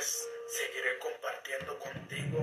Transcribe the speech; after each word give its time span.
seguiré 0.00 0.98
compartiendo 0.98 1.78
contigo 1.78 2.38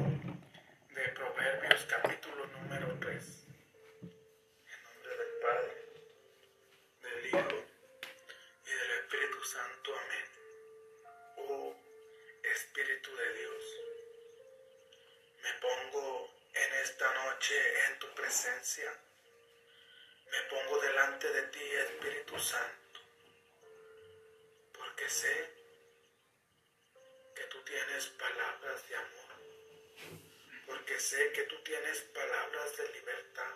de 0.93 1.01
Proverbios 1.09 1.83
capítulo 1.89 2.45
número 2.45 2.95
3. 2.99 3.43
En 4.03 4.83
nombre 4.83 5.17
del 5.17 5.33
Padre, 5.41 5.73
del 7.01 7.25
Hijo 7.25 7.65
y 8.65 8.69
del 8.69 8.91
Espíritu 8.99 9.43
Santo. 9.43 9.91
Amén. 9.97 10.25
Oh 11.37 11.75
Espíritu 12.43 13.15
de 13.15 13.33
Dios, 13.33 13.63
me 15.41 15.53
pongo 15.53 16.29
en 16.53 16.73
esta 16.83 17.11
noche 17.25 17.55
en 17.87 17.99
tu 17.99 18.13
presencia. 18.13 18.93
Me 20.31 20.41
pongo 20.51 20.79
delante 20.81 21.33
de 21.33 21.41
ti, 21.47 21.59
Espíritu 21.59 22.37
Santo, 22.37 22.99
porque 24.71 25.09
sé 25.09 25.58
tienes 27.63 28.05
palabras 28.07 28.89
de 28.89 28.95
amor, 28.95 29.31
porque 30.65 30.99
sé 30.99 31.31
que 31.31 31.43
tú 31.43 31.61
tienes 31.63 32.01
palabras 32.13 32.77
de 32.77 32.89
libertad, 32.89 33.55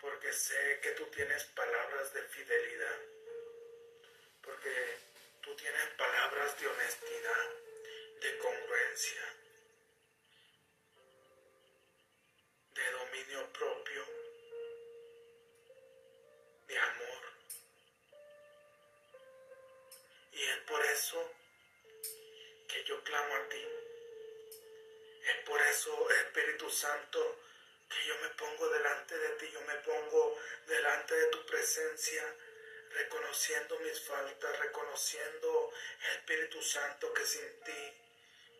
porque 0.00 0.32
sé 0.32 0.80
que 0.82 0.90
tú 0.92 1.06
tienes 1.06 1.44
palabras 1.44 2.12
de 2.12 2.22
fidelidad, 2.22 2.98
porque 4.42 4.98
tú 5.42 5.54
tienes 5.56 5.86
palabras 5.98 6.60
de 6.60 6.66
honestidad, 6.66 7.50
de 8.20 8.38
congruencia, 8.38 9.36
de 12.74 12.90
dominio 12.90 13.52
propio, 13.52 14.06
de 16.68 16.78
amor. 16.78 17.22
Y 20.32 20.42
es 20.42 20.58
por 20.58 20.84
eso 20.86 21.41
yo 22.84 23.02
clamo 23.04 23.34
a 23.36 23.48
ti. 23.48 23.66
Es 25.24 25.36
por 25.46 25.60
eso, 25.62 26.10
Espíritu 26.10 26.68
Santo, 26.70 27.38
que 27.88 28.06
yo 28.06 28.18
me 28.18 28.28
pongo 28.30 28.68
delante 28.70 29.16
de 29.16 29.28
ti, 29.36 29.50
yo 29.52 29.60
me 29.62 29.74
pongo 29.76 30.38
delante 30.66 31.14
de 31.14 31.26
tu 31.26 31.46
presencia, 31.46 32.36
reconociendo 32.90 33.78
mis 33.80 34.00
faltas, 34.00 34.58
reconociendo, 34.58 35.72
Espíritu 36.16 36.62
Santo, 36.62 37.12
que 37.12 37.24
sin 37.24 37.60
ti 37.62 37.92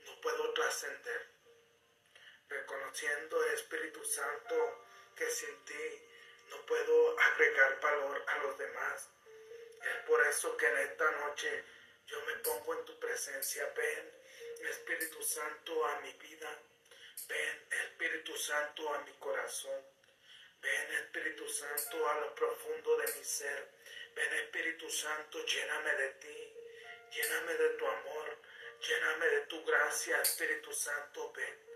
no 0.06 0.20
puedo 0.20 0.52
trascender. 0.52 1.26
Reconociendo, 2.48 3.44
Espíritu 3.46 4.04
Santo, 4.04 4.86
que 5.16 5.28
sin 5.30 5.64
ti 5.64 6.08
no 6.50 6.64
puedo 6.66 7.18
agregar 7.18 7.80
valor 7.80 8.24
a 8.26 8.38
los 8.38 8.58
demás. 8.58 9.08
Es 9.82 10.06
por 10.06 10.24
eso 10.26 10.56
que 10.56 10.66
en 10.66 10.78
esta 10.78 11.10
noche 11.10 11.64
yo 12.06 12.20
me 12.26 12.34
pongo 12.36 12.74
en 12.78 12.84
tu 12.84 12.98
presencia. 12.98 13.72
Ven, 13.76 14.10
Espíritu 14.70 15.22
Santo, 15.22 15.86
a 15.86 16.00
mi 16.00 16.12
vida. 16.14 16.58
Ven, 17.28 17.66
Espíritu 17.84 18.36
Santo, 18.36 18.94
a 18.94 18.98
mi 19.02 19.12
corazón. 19.12 19.80
Ven, 20.60 20.92
Espíritu 20.92 21.48
Santo, 21.48 22.08
a 22.08 22.20
lo 22.20 22.34
profundo 22.34 22.96
de 22.98 23.12
mi 23.14 23.24
ser. 23.24 23.68
Ven, 24.14 24.32
Espíritu 24.34 24.90
Santo, 24.90 25.44
lléname 25.44 25.94
de 25.94 26.08
ti. 26.14 26.52
Lléname 27.12 27.54
de 27.54 27.68
tu 27.70 27.86
amor. 27.86 28.38
Lléname 28.80 29.26
de 29.26 29.40
tu 29.42 29.64
gracia, 29.64 30.20
Espíritu 30.22 30.72
Santo. 30.72 31.32
Ven. 31.32 31.71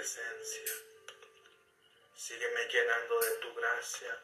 Presencia, 0.00 0.72
sígueme 2.16 2.64
llenando 2.72 3.20
de 3.20 3.30
tu 3.42 3.54
gracia, 3.54 4.18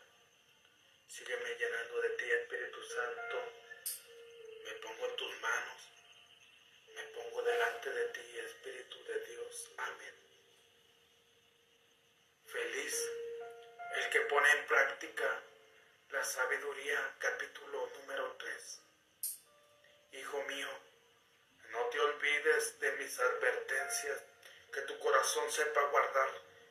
corazón 25.36 25.52
sepa 25.52 25.82
guardar 25.90 26.28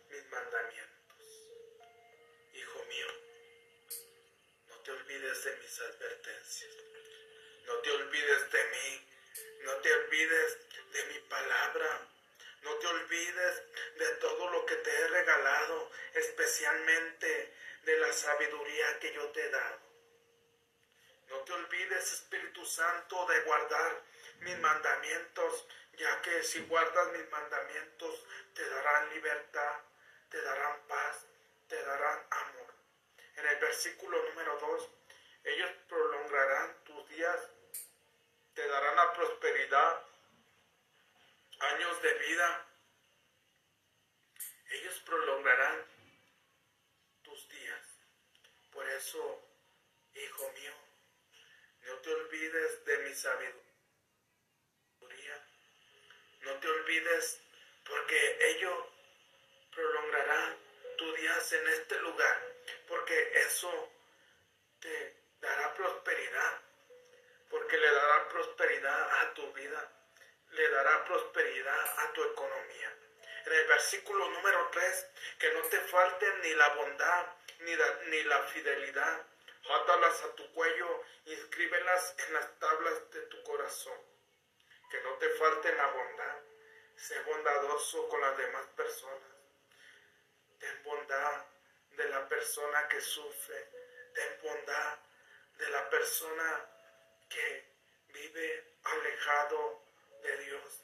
mis 0.10 0.26
mandamientos. 0.30 1.18
Hijo 2.54 2.84
mío, 2.86 3.08
no 4.70 4.76
te 4.78 4.92
olvides 4.92 5.44
de 5.44 5.56
mis 5.58 5.80
advertencias. 5.82 6.72
No 7.68 7.74
te 7.76 7.92
olvides 7.92 8.52
de 8.52 8.64
mí. 8.64 9.08
No 9.66 9.74
te 9.82 9.94
olvides 9.94 10.58
de 10.94 11.06
mi 11.06 11.20
palabra. 11.30 12.08
No 12.64 12.76
te 12.76 12.88
olvides 12.88 13.64
de 13.98 14.08
todo 14.16 14.50
lo 14.50 14.66
que 14.66 14.76
te 14.78 14.90
he 14.90 15.08
regalado, 15.10 15.92
especialmente 16.16 17.54
de 17.84 18.00
la 18.00 18.12
sabiduría 18.14 19.00
que 19.00 19.14
yo 19.14 19.30
te 19.30 19.46
he 19.46 19.50
dado. 19.50 19.80
No 21.30 21.38
te 21.42 21.54
olvides, 21.54 22.14
Espíritu 22.14 22.66
Santo, 22.66 23.28
de 23.28 23.42
guardar 23.42 24.04
mis 24.40 24.58
mandamientos, 24.60 25.68
ya 25.98 26.22
que 26.22 26.44
si 26.44 26.62
guardas 26.66 27.12
mis 27.14 27.30
mandamientos 27.30 28.24
te 28.54 28.70
darán 28.70 29.10
libertad, 29.10 29.82
te 30.30 30.42
darán 30.42 30.88
paz, 30.88 31.26
te 31.68 31.82
darán 31.84 32.26
amor. 32.30 32.74
En 33.36 33.46
el 33.46 33.60
versículo 33.60 34.22
número 34.30 34.58
2, 34.60 34.90
ellos 35.44 35.72
prolongarán 35.88 36.84
tus 36.84 37.08
días, 37.10 37.50
te 38.54 38.68
darán 38.68 38.96
la 38.96 39.14
prosperidad, 39.14 40.04
años 41.60 42.02
de 42.02 42.14
vida. 42.14 42.68
Ellos 44.70 45.00
prolongarán 45.06 45.86
tus 47.22 47.48
días. 47.50 47.82
Por 48.72 48.90
eso, 48.90 49.48
hijo 50.14 50.52
mío, 50.52 50.74
no 51.82 51.94
te 52.00 52.14
olvides 52.14 52.86
de 52.86 52.98
mi 53.00 53.14
sabiduría 53.14 53.65
no 56.46 56.54
te 56.60 56.70
olvides, 56.70 57.42
porque 57.84 58.38
ello 58.52 58.88
prolongará 59.74 60.56
tus 60.98 61.16
días 61.18 61.54
en 61.54 61.68
este 61.70 62.00
lugar, 62.02 62.42
porque 62.88 63.32
eso 63.48 63.92
te 64.80 65.16
dará 65.42 65.74
prosperidad, 65.74 66.62
porque 67.50 67.78
le 67.78 67.92
dará 67.92 68.30
prosperidad 68.30 69.22
a 69.22 69.34
tu 69.34 69.52
vida, 69.54 69.92
le 70.52 70.70
dará 70.70 71.04
prosperidad 71.06 72.00
a 72.00 72.14
tu 72.14 72.24
economía. 72.24 72.96
En 73.46 73.54
el 73.54 73.68
versículo 73.68 74.30
número 74.30 74.70
3, 74.72 75.08
que 75.40 75.54
no 75.54 75.62
te 75.64 75.80
falten 75.82 76.42
ni 76.42 76.54
la 76.54 76.70
bondad 76.70 77.26
ni 77.60 78.24
la, 78.24 78.44
fidelidad. 78.44 79.26
Átalas 79.68 80.24
a 80.24 80.36
tu 80.36 80.52
cuello 80.54 81.04
y 81.26 81.34
escríbelas 81.34 82.16
en 82.28 82.34
las 82.36 82.60
tablas 82.60 83.12
de 83.12 83.22
tu 83.22 83.42
corazón 83.44 84.15
que 84.96 85.04
no 85.04 85.14
te 85.16 85.30
falte 85.32 85.76
la 85.76 85.88
bondad. 85.88 86.38
Sé 86.96 87.20
bondadoso 87.24 88.08
con 88.08 88.22
las 88.22 88.38
demás 88.38 88.66
personas. 88.78 89.30
Ten 90.60 90.84
bondad 90.84 91.46
de 91.92 92.10
la 92.10 92.28
persona 92.30 92.88
que 92.88 93.02
sufre. 93.02 93.70
Ten 94.14 94.40
bondad 94.42 95.00
de 95.58 95.70
la 95.70 95.90
persona 95.90 96.66
que 97.30 97.66
vive 98.14 98.76
alejado 98.84 99.84
de 100.24 100.38
Dios. 100.38 100.82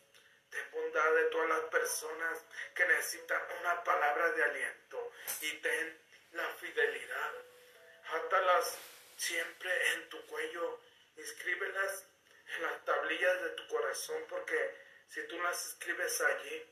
Ten 0.50 0.72
bondad 0.72 1.14
de 1.16 1.24
todas 1.26 1.50
las 1.50 1.62
personas 1.70 2.44
que 2.76 2.86
necesitan 2.86 3.42
una 3.62 3.84
palabra 3.84 4.30
de 4.32 4.44
aliento. 4.44 5.12
Y 5.42 5.54
ten 5.62 6.02
la 6.34 6.48
fidelidad. 6.56 7.34
Átalas 8.14 8.78
siempre 9.16 9.94
en 9.94 10.10
tu 10.10 10.26
cuello, 10.26 10.82
inscríbelas 11.16 12.11
en 12.56 12.64
las 12.64 12.86
tablillas 12.86 13.42
de 13.44 13.50
tu 13.52 13.68
corazón, 13.68 14.24
porque 14.30 14.76
si 15.08 15.26
tú 15.28 15.42
las 15.42 15.66
escribes 15.68 16.22
allí 16.22 16.66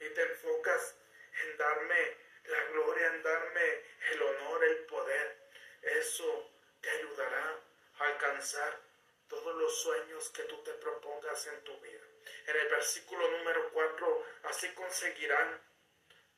y 0.00 0.08
te 0.10 0.22
enfocas 0.22 0.96
en 1.42 1.56
darme 1.56 2.16
la 2.44 2.64
gloria, 2.64 3.06
en 3.08 3.22
darme 3.22 3.84
el 4.12 4.22
honor, 4.22 4.64
el 4.64 4.76
poder, 4.86 5.36
eso 5.82 6.50
te 6.80 6.90
ayudará 6.90 7.60
a 7.98 8.04
alcanzar 8.06 8.80
todos 9.28 9.54
los 9.56 9.82
sueños 9.82 10.30
que 10.30 10.42
tú 10.44 10.62
te 10.62 10.72
propongas 10.74 11.46
en 11.46 11.62
tu 11.64 11.78
vida. 11.80 12.04
En 12.46 12.56
el 12.56 12.68
versículo 12.68 13.30
número 13.30 13.70
4, 13.72 14.26
así 14.44 14.68
conseguirán 14.74 15.60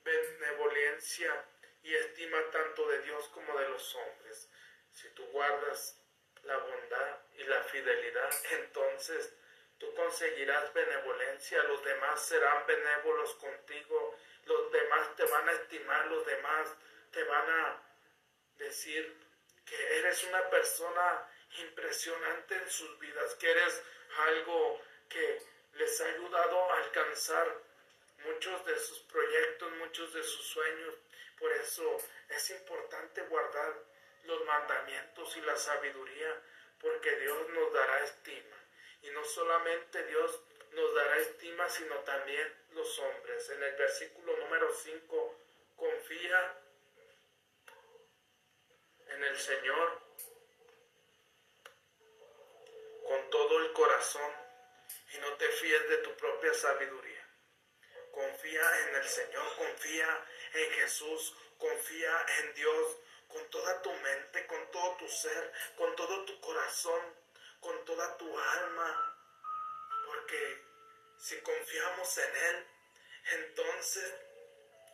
benevolencia 0.04 1.44
y 1.82 1.94
estima 1.94 2.38
tanto 2.50 2.88
de 2.88 3.02
Dios 3.02 3.28
como 3.28 3.58
de 3.58 3.68
los 3.68 3.94
hombres. 3.94 4.48
Si 4.92 5.08
tú 5.10 5.24
guardas 5.26 5.98
la 6.44 6.56
bondad 6.56 7.18
y 7.36 7.44
la 7.44 7.62
fidelidad, 7.64 8.30
entonces 8.50 9.32
tú 9.78 9.94
conseguirás 9.94 10.72
benevolencia, 10.72 11.62
los 11.64 11.84
demás 11.84 12.24
serán 12.24 12.66
benévolos 12.66 13.34
contigo, 13.34 14.16
los 14.46 14.72
demás 14.72 15.16
te 15.16 15.24
van 15.24 15.48
a 15.48 15.52
estimar, 15.52 16.06
los 16.06 16.26
demás 16.26 16.68
te 17.10 17.24
van 17.24 17.50
a 17.50 17.82
decir 18.58 19.16
que 19.64 19.98
eres 19.98 20.22
una 20.24 20.48
persona 20.50 21.28
impresionante 21.58 22.54
en 22.56 22.70
sus 22.70 22.98
vidas, 22.98 23.34
que 23.36 23.50
eres 23.50 23.82
algo 24.18 24.80
que 25.08 25.42
les 25.74 26.00
ha 26.00 26.06
ayudado 26.06 26.72
a 26.72 26.76
alcanzar 26.78 27.46
muchos 28.24 28.64
de 28.66 28.78
sus 28.78 29.00
proyectos, 29.00 29.72
muchos 29.72 30.12
de 30.14 30.22
sus 30.22 30.46
sueños. 30.46 30.94
Por 31.38 31.52
eso 31.52 31.98
es 32.28 32.50
importante 32.50 33.22
guardar 33.22 33.74
los 34.24 34.44
mandamientos 34.44 35.36
y 35.36 35.40
la 35.42 35.56
sabiduría, 35.56 36.42
porque 36.80 37.16
Dios 37.16 37.48
nos 37.50 37.72
dará 37.72 38.04
estima. 38.04 38.56
Y 39.02 39.10
no 39.10 39.24
solamente 39.24 40.04
Dios 40.06 40.40
nos 40.72 40.94
dará 40.94 41.18
estima, 41.18 41.68
sino 41.68 41.96
también 42.00 42.52
los 42.70 42.98
hombres. 42.98 43.50
En 43.50 43.62
el 43.62 43.74
versículo 43.76 44.36
número 44.36 44.72
5, 44.72 45.38
confía 45.76 46.58
en 49.08 49.24
el 49.24 49.38
Señor 49.38 50.00
con 53.06 53.30
todo 53.30 53.58
el 53.58 53.72
corazón 53.72 54.32
y 55.14 55.18
no 55.18 55.34
te 55.34 55.48
fíes 55.48 55.88
de 55.88 55.98
tu 55.98 56.16
propia 56.16 56.54
sabiduría. 56.54 57.28
Confía 58.10 58.80
en 58.88 58.94
el 58.96 59.08
Señor, 59.08 59.56
confía 59.56 60.26
en 60.54 60.70
Jesús, 60.72 61.34
confía 61.58 62.26
en 62.40 62.54
Dios 62.54 62.96
con 63.32 63.50
toda 63.50 63.80
tu 63.82 63.92
mente, 63.92 64.46
con 64.46 64.70
todo 64.70 64.96
tu 64.96 65.08
ser, 65.08 65.52
con 65.76 65.96
todo 65.96 66.24
tu 66.26 66.40
corazón, 66.40 67.00
con 67.60 67.84
toda 67.84 68.16
tu 68.18 68.38
alma. 68.38 69.18
Porque 70.06 70.62
si 71.18 71.40
confiamos 71.40 72.18
en 72.18 72.36
Él, 72.36 72.66
entonces 73.40 74.14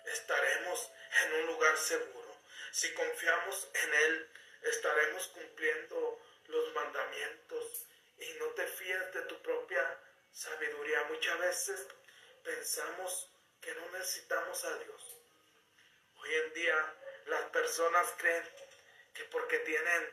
estaremos 0.07 0.91
en 1.25 1.33
un 1.35 1.47
lugar 1.47 1.77
seguro. 1.77 2.37
Si 2.71 2.93
confiamos 2.95 3.69
en 3.75 3.95
Él, 3.95 4.31
estaremos 4.63 5.27
cumpliendo 5.29 6.21
los 6.47 6.73
mandamientos 6.75 7.87
y 8.19 8.31
no 8.35 8.47
te 8.49 8.67
fíes 8.67 9.13
de 9.15 9.23
tu 9.23 9.43
propia 9.43 9.99
sabiduría. 10.33 11.05
Muchas 11.05 11.39
veces 11.39 11.87
pensamos 12.45 13.31
que 13.61 13.75
no 13.75 13.91
necesitamos 13.91 14.65
a 14.65 14.79
Dios. 14.79 15.17
Hoy 16.21 16.35
en 16.35 16.53
día 16.53 16.95
las 17.29 17.45
personas 17.51 18.15
creen 18.19 18.45
que 19.15 19.25
porque 19.25 19.59
tienen 19.61 20.11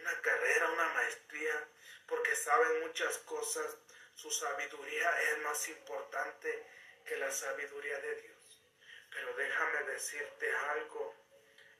una 0.00 0.20
carrera, 0.20 0.70
una 0.70 0.88
maestría, 0.90 1.68
porque 2.06 2.34
saben 2.34 2.80
muchas 2.80 3.18
cosas, 3.18 3.76
su 4.14 4.30
sabiduría 4.30 5.22
es 5.22 5.38
más 5.38 5.68
importante 5.68 6.66
que 7.04 7.16
la 7.16 7.30
sabiduría 7.30 7.98
de 8.00 8.14
Dios. 8.16 8.62
Pero 9.10 9.34
déjame 9.34 9.84
decirte 9.84 10.52
algo, 10.70 11.14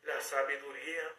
la 0.02 0.20
sabiduría 0.20 1.14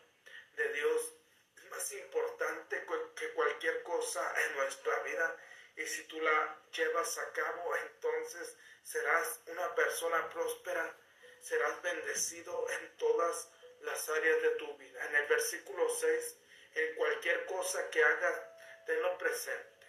de 0.56 0.74
Dios 0.74 1.14
es 1.58 1.66
más 1.70 1.92
importante 1.92 2.86
que 3.16 3.30
cualquier 3.34 3.84
cosa 3.84 4.34
en 4.46 4.56
nuestra 4.56 5.00
vida 5.00 5.38
y 5.76 5.86
si 5.86 6.04
tú 6.06 6.20
la 6.20 6.58
llevas 6.74 7.18
a 7.18 7.32
cabo, 7.32 7.76
entonces 7.76 8.58
serás 8.84 9.40
una 9.48 9.76
persona 9.76 10.30
próspera, 10.30 10.96
serás 11.42 11.82
bendecido 11.82 12.70
en 12.70 12.98
todas 12.98 13.50
las 13.82 14.10
áreas 14.10 14.42
de 14.42 14.50
tu 14.52 14.78
vida. 14.78 15.06
En 15.06 15.16
el 15.16 15.28
versículo 15.28 15.90
6, 15.90 16.38
en 16.76 16.96
cualquier 16.96 17.46
cosa 17.46 17.90
que 17.90 18.04
hagas, 18.04 18.42
tenlo 18.86 19.18
presente. 19.18 19.88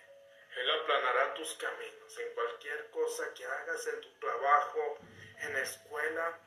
Él 0.57 0.71
aplanará 0.71 1.35
tus 1.35 1.55
caminos. 1.55 2.19
En 2.19 2.35
cualquier 2.35 2.91
cosa 2.91 3.33
que 3.35 3.45
hagas 3.45 3.87
en 3.87 4.01
tu 4.01 4.13
trabajo, 4.19 4.99
en 5.41 5.53
la 5.55 5.61
escuela, 5.61 6.39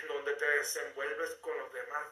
en 0.00 0.08
donde 0.08 0.34
te 0.34 0.46
desenvuelves 0.46 1.30
con 1.36 1.56
los 1.58 1.72
demás, 1.72 2.06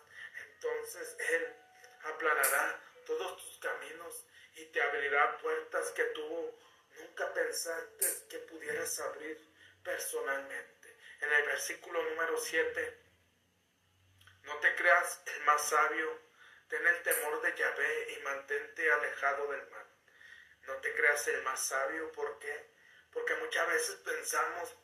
entonces 0.47 1.17
Él 1.31 1.55
aplanará 2.03 2.81
todos 3.07 3.37
tus 3.39 3.59
caminos 3.59 4.27
y 4.57 4.67
te 4.67 4.83
abrirá 4.83 5.39
puertas 5.39 5.91
que 5.93 6.05
tú 6.05 6.55
nunca 6.99 7.33
pensaste 7.33 8.07
que 8.29 8.39
pudieras 8.41 9.01
abrir 9.01 9.39
personalmente. 9.83 10.97
En 11.21 11.33
el 11.33 11.47
versículo 11.47 12.03
número 12.03 12.37
7, 12.37 13.00
no 14.51 14.59
te 14.59 14.75
creas 14.75 15.23
el 15.27 15.41
más 15.45 15.63
sabio, 15.69 16.19
ten 16.69 16.85
el 16.85 17.03
temor 17.05 17.41
de 17.41 17.55
Yahvé 17.57 18.13
y 18.13 18.23
mantente 18.23 18.91
alejado 18.91 19.47
del 19.47 19.71
mal. 19.71 19.87
No 20.67 20.75
te 20.79 20.93
creas 20.95 21.29
el 21.29 21.43
más 21.43 21.61
sabio, 21.61 22.11
¿por 22.11 22.37
qué? 22.41 22.75
Porque 23.13 23.37
muchas 23.37 23.69
veces 23.69 23.95
pensamos 24.05 24.75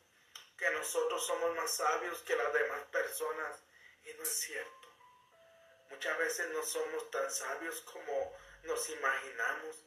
que 0.57 0.69
nosotros 0.69 1.25
somos 1.25 1.53
más 1.55 1.69
sabios 1.69 2.21
que 2.21 2.35
las 2.37 2.53
demás 2.53 2.81
personas 2.85 3.61
y 4.05 4.13
no 4.13 4.23
es 4.23 4.39
cierto. 4.39 4.87
Muchas 5.89 6.17
veces 6.17 6.47
no 6.49 6.63
somos 6.63 7.11
tan 7.11 7.29
sabios 7.29 7.81
como 7.81 8.37
nos 8.63 8.89
imaginamos 8.89 9.83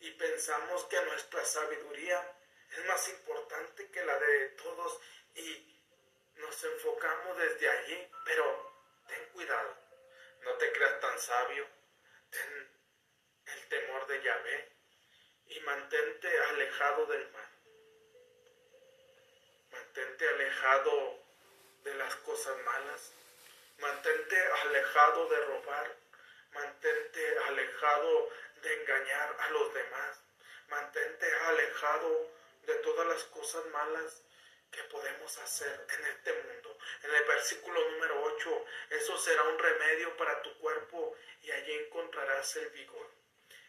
y 0.00 0.10
pensamos 0.12 0.84
que 0.84 1.00
nuestra 1.00 1.44
sabiduría 1.46 2.38
es 2.72 2.84
más 2.84 3.08
importante 3.08 3.90
que 3.90 4.04
la 4.04 4.18
de 4.18 4.48
todos 4.50 5.00
y 5.34 5.82
nos 6.36 6.62
enfocamos 6.64 7.38
desde 7.38 7.70
allí, 7.70 8.10
pero 8.26 8.73
ten 9.06 9.28
cuidado, 9.32 9.76
no 10.42 10.52
te 10.54 10.72
creas 10.72 11.00
tan 11.00 11.18
sabio, 11.18 11.66
ten 12.30 12.70
el 13.46 13.68
temor 13.68 14.06
de 14.06 14.22
Yahvé 14.22 14.72
y 15.46 15.60
mantente 15.60 16.38
alejado 16.50 17.06
del 17.06 17.30
mal, 17.30 17.50
mantente 19.70 20.28
alejado 20.28 21.18
de 21.84 21.94
las 21.94 22.14
cosas 22.16 22.56
malas, 22.64 23.12
mantente 23.78 24.36
alejado 24.62 25.28
de 25.28 25.40
robar, 25.46 25.96
mantente 26.52 27.38
alejado 27.48 28.30
de 28.62 28.82
engañar 28.82 29.36
a 29.38 29.50
los 29.50 29.74
demás. 29.74 30.20
Mantente 30.68 31.26
alejado 31.46 32.30
de 32.62 32.74
todas 32.76 33.06
las 33.06 33.22
cosas 33.24 33.64
malas 33.66 34.22
que 34.74 34.82
podemos 34.84 35.38
hacer 35.38 35.86
en 35.98 36.06
este 36.06 36.32
mundo. 36.32 36.78
En 37.02 37.14
el 37.14 37.24
versículo 37.24 37.90
número 37.90 38.22
8, 38.22 38.66
eso 38.90 39.18
será 39.18 39.42
un 39.44 39.58
remedio 39.58 40.16
para 40.16 40.42
tu 40.42 40.56
cuerpo 40.58 41.16
y 41.42 41.50
allí 41.50 41.72
encontrarás 41.72 42.56
el 42.56 42.68
vigor. 42.70 43.10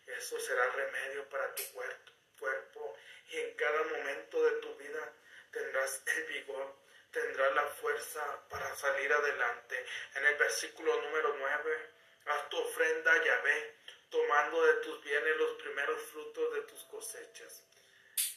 Eso 0.08 0.40
será 0.40 0.70
remedio 0.72 1.28
para 1.30 1.54
tu 1.56 1.64
cuerpo, 1.74 2.98
y 3.30 3.38
en 3.38 3.56
cada 3.56 3.84
momento 3.84 4.44
de 4.44 4.52
tu 4.62 4.76
vida 4.76 5.14
tendrás 5.52 6.04
el 6.06 6.24
vigor, 6.26 6.76
tendrás 7.12 7.56
la 7.56 7.64
fuerza 7.64 8.48
para 8.50 8.76
salir 8.76 9.12
adelante. 9.12 9.86
En 10.16 10.26
el 10.26 10.36
versículo 10.36 11.02
número 11.02 11.36
9, 11.40 11.90
haz 12.26 12.50
tu 12.50 12.58
ofrenda 12.58 13.14
a 13.14 13.24
Yahvé 13.24 13.76
tomando 14.10 14.64
de 14.64 14.74
tus 14.76 15.04
bienes 15.04 15.38
los 15.38 15.62
primeros 15.62 16.02
frutos 16.04 16.54
de 16.54 16.62
tus 16.62 16.84
cosechas. 16.84 17.64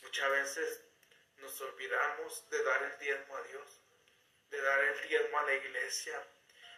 Muchas 0.02 0.30
veces 0.30 0.87
nos 1.38 1.60
olvidamos 1.60 2.48
de 2.50 2.62
dar 2.62 2.82
el 2.82 2.98
diezmo 2.98 3.36
a 3.36 3.42
Dios, 3.42 3.80
de 4.50 4.60
dar 4.60 4.84
el 4.84 5.08
diezmo 5.08 5.38
a 5.38 5.42
la 5.44 5.54
iglesia, 5.54 6.26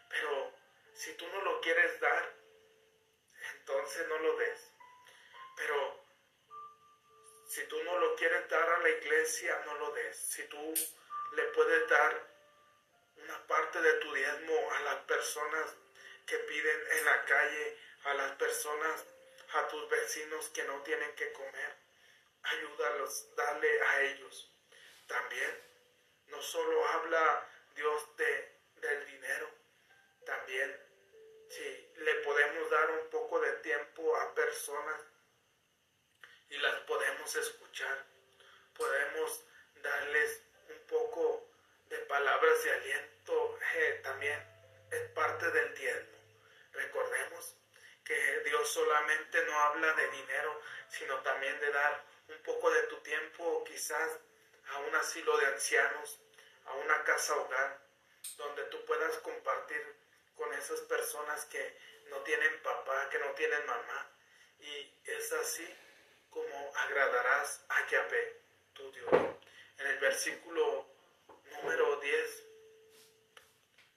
pero 0.09 0.53
si 0.95 1.15
tú 1.15 1.27
no 1.29 1.41
lo 1.43 1.61
quieres 1.61 2.01
dar, 2.01 2.35
entonces 3.53 4.09
no 4.09 4.19
lo 4.19 4.37
des. 4.37 4.71
Pero 5.57 6.05
si 7.49 7.65
tú 7.65 7.83
no 7.85 7.99
lo 7.99 8.15
quieres 8.17 8.49
dar 8.49 8.69
a 8.69 8.79
la 8.79 8.91
iglesia, 8.91 9.63
no 9.67 9.75
lo 9.75 9.93
des. 9.93 10.17
Si 10.17 10.43
tú 10.45 10.75
le 11.33 11.43
puedes 11.45 11.89
dar 11.89 12.29
una 13.17 13.47
parte 13.47 13.81
de 13.81 13.93
tu 13.95 14.13
diezmo 14.13 14.73
a 14.73 14.81
las 14.81 14.97
personas 15.05 15.75
que 16.27 16.39
piden 16.39 16.81
en 16.93 17.05
la 17.05 17.25
calle, 17.25 17.79
a 18.05 18.15
las 18.15 18.33
personas, 18.37 19.05
a 19.53 19.69
tus 19.69 19.89
vecinos 19.89 20.49
que 20.51 20.63
no 20.65 20.83
tienen 20.83 21.15
que 21.15 21.33
comer. 21.33 21.80
Ayúdalos, 22.43 23.29
dale 23.37 23.83
a 23.83 24.03
ellos. 24.03 24.51
También 25.07 25.71
no 26.27 26.41
solo 26.43 26.87
habla 26.89 27.49
Dios 27.75 28.17
de, 28.17 28.61
del 28.77 29.07
dinero, 29.07 29.51
también 30.25 30.91
si 31.49 31.93
le 31.97 32.15
podemos 32.17 32.71
dar 32.71 32.91
un 32.91 33.11
poco 33.11 33.41
de 33.41 33.53
tiempo 33.55 34.17
a 34.17 34.35
personas 34.35 35.01
y 36.49 36.57
las 36.59 36.75
podemos 36.81 37.35
escuchar, 37.35 38.07
podemos 38.77 39.45
darles 39.83 40.43
un 40.69 40.87
poco 40.87 41.49
de 41.89 41.99
palabras 41.99 42.63
de 42.65 42.73
aliento, 42.73 43.59
eh, 43.75 44.01
también 44.03 44.41
es 44.91 45.11
parte 45.11 45.51
del 45.51 45.75
diezmo. 45.75 46.19
Recordemos 46.73 47.57
que 48.05 48.41
Dios 48.45 48.69
solamente 48.69 49.45
no 49.45 49.59
habla 49.59 49.93
de 49.95 50.11
dinero, 50.11 50.61
sino 50.89 51.21
también 51.23 51.59
de 51.61 51.73
dar 51.73 52.05
un 52.31 52.43
poco 52.43 52.71
de 52.71 52.83
tu 52.85 52.97
tiempo, 52.99 53.65
quizás 53.65 54.19
a 54.69 54.79
un 54.79 54.95
asilo 54.95 55.37
de 55.39 55.47
ancianos, 55.47 56.21
a 56.67 56.75
una 56.75 57.05
casa 57.05 57.37
hogar, 57.37 57.81
donde 58.37 58.63
tú 58.65 58.85
puedas 58.85 59.17
compartir 59.19 59.83
con 60.37 60.53
esas 60.55 60.81
personas 60.81 61.45
que 61.47 61.77
no 62.09 62.19
tienen 62.23 62.63
papá, 62.63 63.09
que 63.11 63.19
no 63.19 63.31
tienen 63.33 63.67
mamá. 63.67 64.11
Y 64.61 64.95
es 65.05 65.33
así 65.33 65.67
como 66.31 66.73
agradarás 66.77 67.65
a 67.69 67.87
Yahvé, 67.89 68.41
tu 68.75 68.91
Dios. 68.93 69.11
En 69.79 69.87
el 69.87 69.99
versículo 69.99 70.87
número 71.53 71.97
10, 71.97 72.45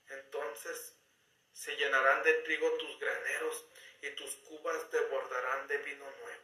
entonces 0.09 0.95
se 1.53 1.75
llenarán 1.75 2.23
de 2.23 2.33
trigo 2.45 2.71
tus 2.77 2.99
graneros 2.99 3.65
y 4.01 4.09
tus 4.11 4.35
cubas 4.47 4.89
desbordarán 4.91 5.67
de 5.67 5.77
vino 5.77 6.05
nuevo. 6.05 6.43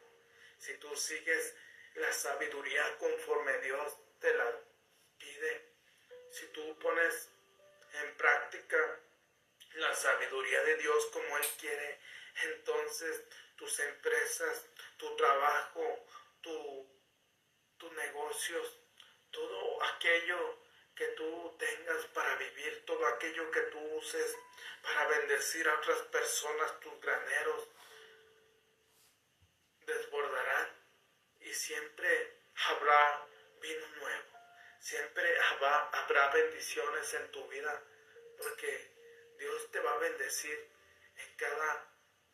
Si 0.57 0.73
tú 0.77 0.95
sigues 0.95 1.55
la 1.95 2.13
sabiduría 2.13 2.97
conforme 2.97 3.57
Dios 3.59 3.97
te 4.19 4.33
la 4.33 4.59
pide, 5.17 5.73
si 6.31 6.47
tú 6.47 6.77
pones 6.79 7.29
en 7.93 8.17
práctica 8.17 8.77
la 9.73 9.95
sabiduría 9.95 10.63
de 10.63 10.77
Dios 10.77 11.05
como 11.07 11.37
Él 11.37 11.45
quiere, 11.59 11.99
entonces 12.43 13.23
tus 13.55 13.79
empresas, 13.79 14.65
tu 14.97 15.15
trabajo, 15.15 16.05
tus 16.41 17.91
negocios, 17.93 18.79
todo 19.31 19.83
aquello 19.83 20.59
que 20.95 21.07
tú 21.09 21.55
tengas 21.57 22.05
para 22.07 22.35
vivir, 22.35 22.85
todo 22.85 23.05
aquello 23.07 23.49
que 23.51 23.61
tú 23.61 23.79
uses 23.95 24.35
para 24.83 25.07
bendecir 25.07 25.67
a 25.67 25.75
otras 25.75 26.01
personas, 26.03 26.79
tus 26.79 26.99
graneros, 27.01 27.67
desbordarán 29.85 30.78
y 31.49 31.53
siempre 31.53 32.37
habrá 32.67 33.27
vino 33.59 33.87
nuevo, 33.99 34.39
siempre 34.79 35.39
habrá, 35.39 35.89
habrá 35.89 36.29
bendiciones 36.29 37.11
en 37.15 37.31
tu 37.31 37.47
vida, 37.47 37.83
porque 38.37 38.91
Dios 39.39 39.71
te 39.71 39.79
va 39.79 39.93
a 39.93 39.97
bendecir 39.97 40.69
en 41.17 41.35
cada 41.37 41.91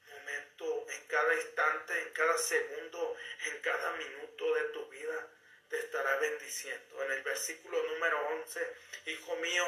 momento, 0.10 0.86
en 0.89 1.07
cada 1.07 1.34
instante, 1.34 2.01
en 2.01 2.10
cada 2.12 2.38
segundo, 2.38 3.15
en 3.45 3.62
cada 3.62 3.91
minuto 3.93 4.53
de 4.53 4.63
tu 4.69 4.86
vida 4.89 5.31
te 5.69 5.79
estará 5.79 6.17
bendiciendo. 6.17 7.03
En 7.03 7.12
el 7.13 7.24
versículo 7.24 7.81
número 7.84 8.19
11, 8.41 8.75
Hijo 9.05 9.36
mío, 9.38 9.65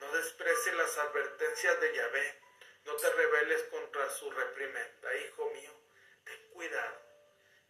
no 0.00 0.12
desprecies 0.12 0.74
las 0.74 0.98
advertencias 0.98 1.80
de 1.80 1.94
Yahvé, 1.94 2.40
no 2.84 2.94
te 2.96 3.10
rebeles 3.10 3.62
contra 3.64 4.10
su 4.10 4.30
reprimenda. 4.30 5.16
Hijo 5.16 5.50
mío, 5.50 5.70
ten 6.24 6.48
cuidado, 6.50 7.02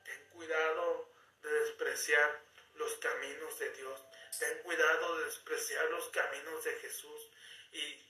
ten 0.05 0.29
cuidado 0.31 1.12
de 1.43 1.51
despreciar 1.61 2.41
los 2.75 2.95
caminos 2.95 3.59
de 3.59 3.71
Dios, 3.71 4.01
ten 4.39 4.59
cuidado 4.61 5.19
de 5.19 5.25
despreciar 5.25 5.85
los 5.91 6.09
caminos 6.09 6.65
de 6.65 6.73
Jesús. 6.77 7.29
Y 7.73 8.07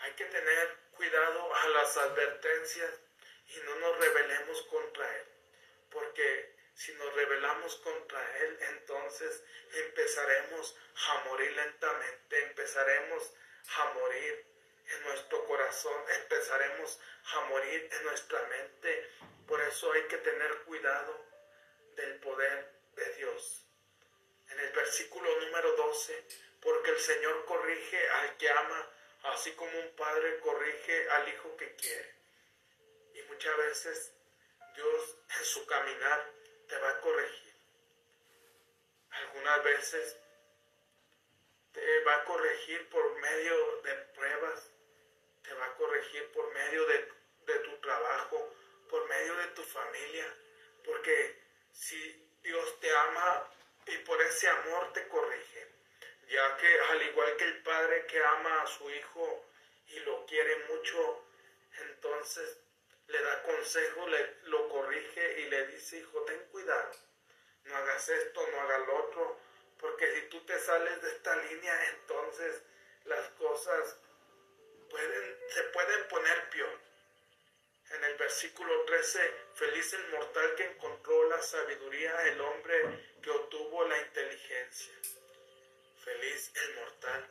hay 0.00 0.12
que 0.12 0.24
tener 0.26 0.76
cuidado 0.92 1.54
a 1.54 1.68
las 1.68 1.96
advertencias 1.96 2.90
y 3.48 3.58
no 3.64 3.74
nos 3.76 3.98
rebelemos 3.98 4.62
contra 4.62 5.16
Él, 5.18 5.26
porque 5.90 6.54
si 6.74 6.92
nos 6.94 7.12
rebelamos 7.14 7.76
contra 7.76 8.38
Él, 8.38 8.58
entonces 8.70 9.42
empezaremos 9.72 10.76
a 11.08 11.24
morir 11.24 11.52
lentamente, 11.52 12.42
empezaremos 12.44 13.32
a 13.76 13.84
morir 13.94 14.46
en 14.86 15.02
nuestro 15.04 15.44
corazón, 15.46 16.04
empezaremos 16.22 17.00
a 17.34 17.40
morir 17.46 17.88
en 17.92 18.04
nuestra 18.04 18.42
mente. 18.46 19.10
Por 19.46 19.60
eso 19.60 19.92
hay 19.92 20.02
que 20.04 20.18
tener 20.18 20.58
cuidado 20.62 21.29
del 21.96 22.20
poder 22.20 22.72
de 22.94 23.14
Dios. 23.14 23.66
En 24.50 24.60
el 24.60 24.72
versículo 24.72 25.40
número 25.40 25.72
12, 25.76 26.24
porque 26.60 26.90
el 26.90 26.98
Señor 26.98 27.44
corrige 27.44 28.08
al 28.08 28.36
que 28.36 28.50
ama, 28.50 28.90
así 29.24 29.52
como 29.52 29.78
un 29.78 29.94
padre 29.96 30.38
corrige 30.40 31.10
al 31.10 31.28
hijo 31.28 31.56
que 31.56 31.74
quiere. 31.76 32.14
Y 33.14 33.22
muchas 33.22 33.56
veces 33.56 34.12
Dios 34.74 35.16
en 35.38 35.44
su 35.44 35.66
caminar 35.66 36.32
te 36.68 36.76
va 36.78 36.90
a 36.90 37.00
corregir. 37.00 37.54
Algunas 39.10 39.64
veces 39.64 40.16
te 41.72 42.04
va 42.04 42.14
a 42.16 42.24
corregir 42.24 42.88
por 42.88 43.20
medio 43.20 43.82
de 43.82 43.94
pruebas, 44.14 44.70
te 45.42 45.54
va 45.54 45.66
a 45.66 45.74
corregir 45.74 46.30
por 46.32 46.52
medio 46.52 46.86
de, 46.86 47.08
de 47.46 47.58
tu 47.60 47.80
trabajo, 47.80 48.54
por 48.88 49.08
medio 49.08 49.36
de 49.36 49.46
tu 49.48 49.62
familia, 49.62 50.36
porque 50.84 51.39
si 51.80 52.30
Dios 52.42 52.78
te 52.80 52.94
ama 52.94 53.50
y 53.86 53.96
por 53.98 54.20
ese 54.20 54.48
amor 54.48 54.92
te 54.92 55.08
corrige, 55.08 55.66
ya 56.28 56.56
que 56.58 56.80
al 56.90 57.02
igual 57.02 57.36
que 57.36 57.44
el 57.44 57.62
padre 57.62 58.06
que 58.06 58.22
ama 58.22 58.62
a 58.62 58.66
su 58.66 58.90
hijo 58.90 59.46
y 59.88 59.98
lo 60.00 60.26
quiere 60.26 60.56
mucho, 60.66 61.24
entonces 61.78 62.58
le 63.06 63.22
da 63.22 63.42
consejo, 63.42 64.06
le, 64.08 64.36
lo 64.44 64.68
corrige 64.68 65.40
y 65.40 65.44
le 65.46 65.66
dice, 65.68 65.98
hijo, 65.98 66.22
ten 66.24 66.38
cuidado, 66.50 66.90
no 67.64 67.76
hagas 67.76 68.08
esto, 68.10 68.46
no 68.52 68.60
hagas 68.60 68.86
lo 68.86 68.96
otro, 69.06 69.40
porque 69.78 70.14
si 70.14 70.28
tú 70.28 70.44
te 70.44 70.58
sales 70.60 71.00
de 71.00 71.08
esta 71.08 71.34
línea, 71.36 71.88
entonces 71.88 72.62
las 73.04 73.26
cosas 73.30 73.96
pueden, 74.90 75.38
se 75.48 75.62
pueden 75.64 76.08
poner 76.08 76.50
peor. 76.50 76.79
En 77.90 78.04
el 78.04 78.14
versículo 78.16 78.84
13, 78.84 79.34
feliz 79.54 79.92
el 79.94 80.08
mortal 80.08 80.54
que 80.54 80.64
encontró 80.64 81.28
la 81.28 81.42
sabiduría, 81.42 82.22
el 82.28 82.40
hombre 82.40 83.16
que 83.20 83.30
obtuvo 83.30 83.84
la 83.88 83.98
inteligencia. 83.98 84.94
Feliz 86.04 86.52
el 86.54 86.74
mortal, 86.76 87.28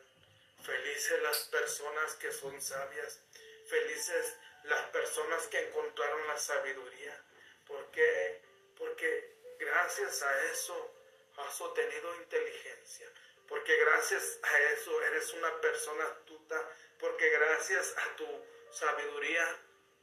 felices 0.62 1.22
las 1.22 1.38
personas 1.44 2.14
que 2.16 2.30
son 2.30 2.60
sabias, 2.60 3.20
felices 3.68 4.36
las 4.64 4.82
personas 4.90 5.46
que 5.46 5.60
encontraron 5.68 6.26
la 6.28 6.38
sabiduría. 6.38 7.18
¿Por 7.66 7.90
qué? 7.90 8.42
Porque 8.76 9.34
gracias 9.58 10.22
a 10.22 10.44
eso 10.52 10.94
has 11.38 11.60
obtenido 11.62 12.14
inteligencia. 12.16 13.10
Porque 13.48 13.76
gracias 13.76 14.38
a 14.42 14.58
eso 14.72 15.02
eres 15.04 15.32
una 15.32 15.60
persona 15.60 16.04
astuta. 16.04 16.68
Porque 16.98 17.30
gracias 17.30 17.94
a 17.96 18.16
tu 18.16 18.26
sabiduría 18.70 19.58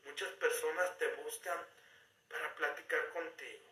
muchas 0.08 0.32
personas 0.34 0.98
te 0.98 1.08
buscan 1.16 1.60
para 2.30 2.56
platicar 2.56 3.10
contigo. 3.10 3.68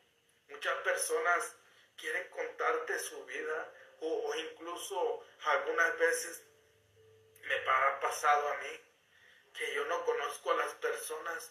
Muchas 0.50 0.76
personas 0.82 1.56
quieren 1.98 2.30
contarte 2.30 3.00
su 3.00 3.26
vida 3.26 3.74
o, 4.02 4.36
incluso 4.36 5.26
algunas 5.46 5.98
veces 5.98 6.44
me 7.42 7.56
ha 7.56 8.00
pasado 8.00 8.48
a 8.50 8.58
mí 8.58 8.82
que 9.54 9.74
yo 9.74 9.86
no 9.86 10.04
conozco 10.04 10.52
a 10.52 10.56
las 10.56 10.74
personas, 10.76 11.50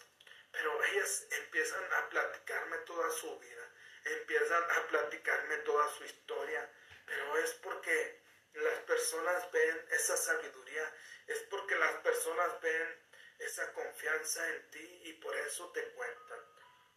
pero 0.51 0.83
ellas 0.85 1.27
empiezan 1.31 1.83
a 1.93 2.09
platicarme 2.09 2.77
toda 2.79 3.09
su 3.09 3.39
vida, 3.39 3.71
empiezan 4.05 4.63
a 4.71 4.87
platicarme 4.87 5.57
toda 5.57 5.89
su 5.89 6.03
historia, 6.05 6.71
pero 7.05 7.37
es 7.37 7.53
porque 7.55 8.21
las 8.53 8.79
personas 8.81 9.51
ven 9.51 9.85
esa 9.91 10.15
sabiduría, 10.15 10.93
es 11.27 11.39
porque 11.49 11.75
las 11.75 11.95
personas 11.95 12.61
ven 12.61 13.04
esa 13.39 13.71
confianza 13.73 14.47
en 14.49 14.71
ti 14.71 15.01
y 15.05 15.13
por 15.13 15.35
eso 15.35 15.71
te 15.71 15.83
cuentan. 15.91 16.39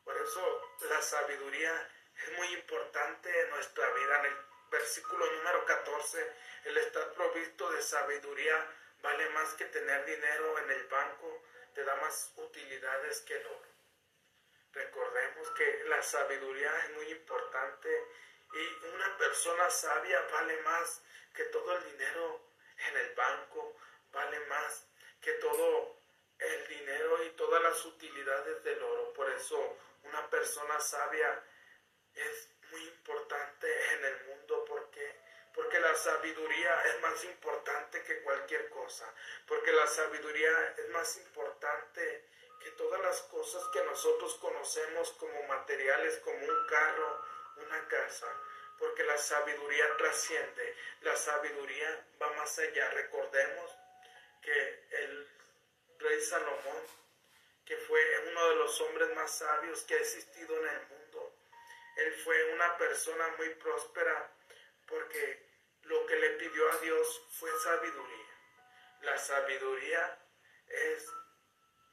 Por 0.04 0.16
eso 0.16 0.62
la 0.88 1.02
sabiduría 1.02 1.90
es 2.16 2.38
muy 2.38 2.48
importante 2.54 3.40
en 3.40 3.50
nuestra 3.50 3.88
vida. 3.90 4.18
En 4.20 4.26
el 4.26 4.36
versículo 4.70 5.30
número 5.32 5.64
14, 5.64 6.32
el 6.64 6.76
estar 6.78 7.12
provisto 7.12 7.70
de 7.70 7.82
sabiduría 7.82 8.74
vale 9.02 9.28
más 9.30 9.54
que 9.54 9.66
tener 9.66 10.04
dinero 10.04 10.58
en 10.58 10.70
el 10.70 10.84
banco, 10.86 11.42
te 11.74 11.84
da 11.84 11.94
más 11.96 12.32
utilidades 12.36 13.20
que 13.22 13.36
el 13.36 13.46
oro. 13.46 13.68
Recordemos 14.72 15.50
que 15.50 15.84
la 15.86 16.02
sabiduría 16.02 16.76
es 16.84 16.90
muy 16.92 17.10
importante 17.10 17.88
y 18.52 18.86
una 18.86 19.16
persona 19.18 19.70
sabia 19.70 20.20
vale 20.32 20.60
más 20.62 21.02
que 21.34 21.44
todo 21.44 21.76
el 21.76 21.84
dinero 21.92 22.40
en 22.88 22.96
el 22.96 23.14
banco, 23.14 23.76
vale 24.12 24.40
más 24.46 24.86
que 25.20 25.32
todo 25.34 25.97
el 26.38 26.68
dinero 26.68 27.24
y 27.24 27.30
todas 27.30 27.62
las 27.62 27.84
utilidades 27.84 28.62
del 28.64 28.82
oro. 28.82 29.12
Por 29.12 29.30
eso 29.30 29.76
una 30.04 30.28
persona 30.30 30.80
sabia 30.80 31.42
es 32.14 32.48
muy 32.70 32.82
importante 32.82 33.94
en 33.94 34.04
el 34.04 34.26
mundo 34.26 34.64
porque 34.66 35.28
porque 35.58 35.80
la 35.80 35.92
sabiduría 35.96 36.82
es 36.84 37.00
más 37.00 37.24
importante 37.24 38.00
que 38.04 38.22
cualquier 38.22 38.68
cosa, 38.68 39.12
porque 39.44 39.72
la 39.72 39.88
sabiduría 39.88 40.74
es 40.76 40.88
más 40.90 41.16
importante 41.16 42.28
que 42.62 42.70
todas 42.72 43.00
las 43.00 43.22
cosas 43.22 43.64
que 43.72 43.82
nosotros 43.82 44.36
conocemos 44.36 45.10
como 45.12 45.42
materiales, 45.48 46.18
como 46.18 46.38
un 46.38 46.66
carro, 46.68 47.24
una 47.56 47.88
casa, 47.88 48.28
porque 48.78 49.02
la 49.02 49.18
sabiduría 49.18 49.96
trasciende, 49.96 50.76
la 51.00 51.16
sabiduría 51.16 52.06
va 52.22 52.30
más 52.34 52.56
allá. 52.60 52.90
Recordemos 52.90 53.76
que 54.40 54.86
el 54.90 55.37
rey 55.98 56.20
Salomón, 56.20 56.82
que 57.64 57.76
fue 57.76 58.00
uno 58.30 58.48
de 58.48 58.56
los 58.56 58.80
hombres 58.80 59.14
más 59.14 59.38
sabios 59.38 59.82
que 59.82 59.94
ha 59.94 59.98
existido 59.98 60.56
en 60.58 60.68
el 60.68 60.86
mundo, 60.86 61.34
él 61.96 62.14
fue 62.24 62.54
una 62.54 62.76
persona 62.78 63.28
muy 63.36 63.50
próspera 63.56 64.32
porque 64.86 65.48
lo 65.82 66.06
que 66.06 66.16
le 66.16 66.30
pidió 66.30 66.70
a 66.70 66.76
Dios 66.78 67.22
fue 67.38 67.50
sabiduría. 67.62 68.26
La 69.02 69.18
sabiduría 69.18 70.18
es 70.68 71.12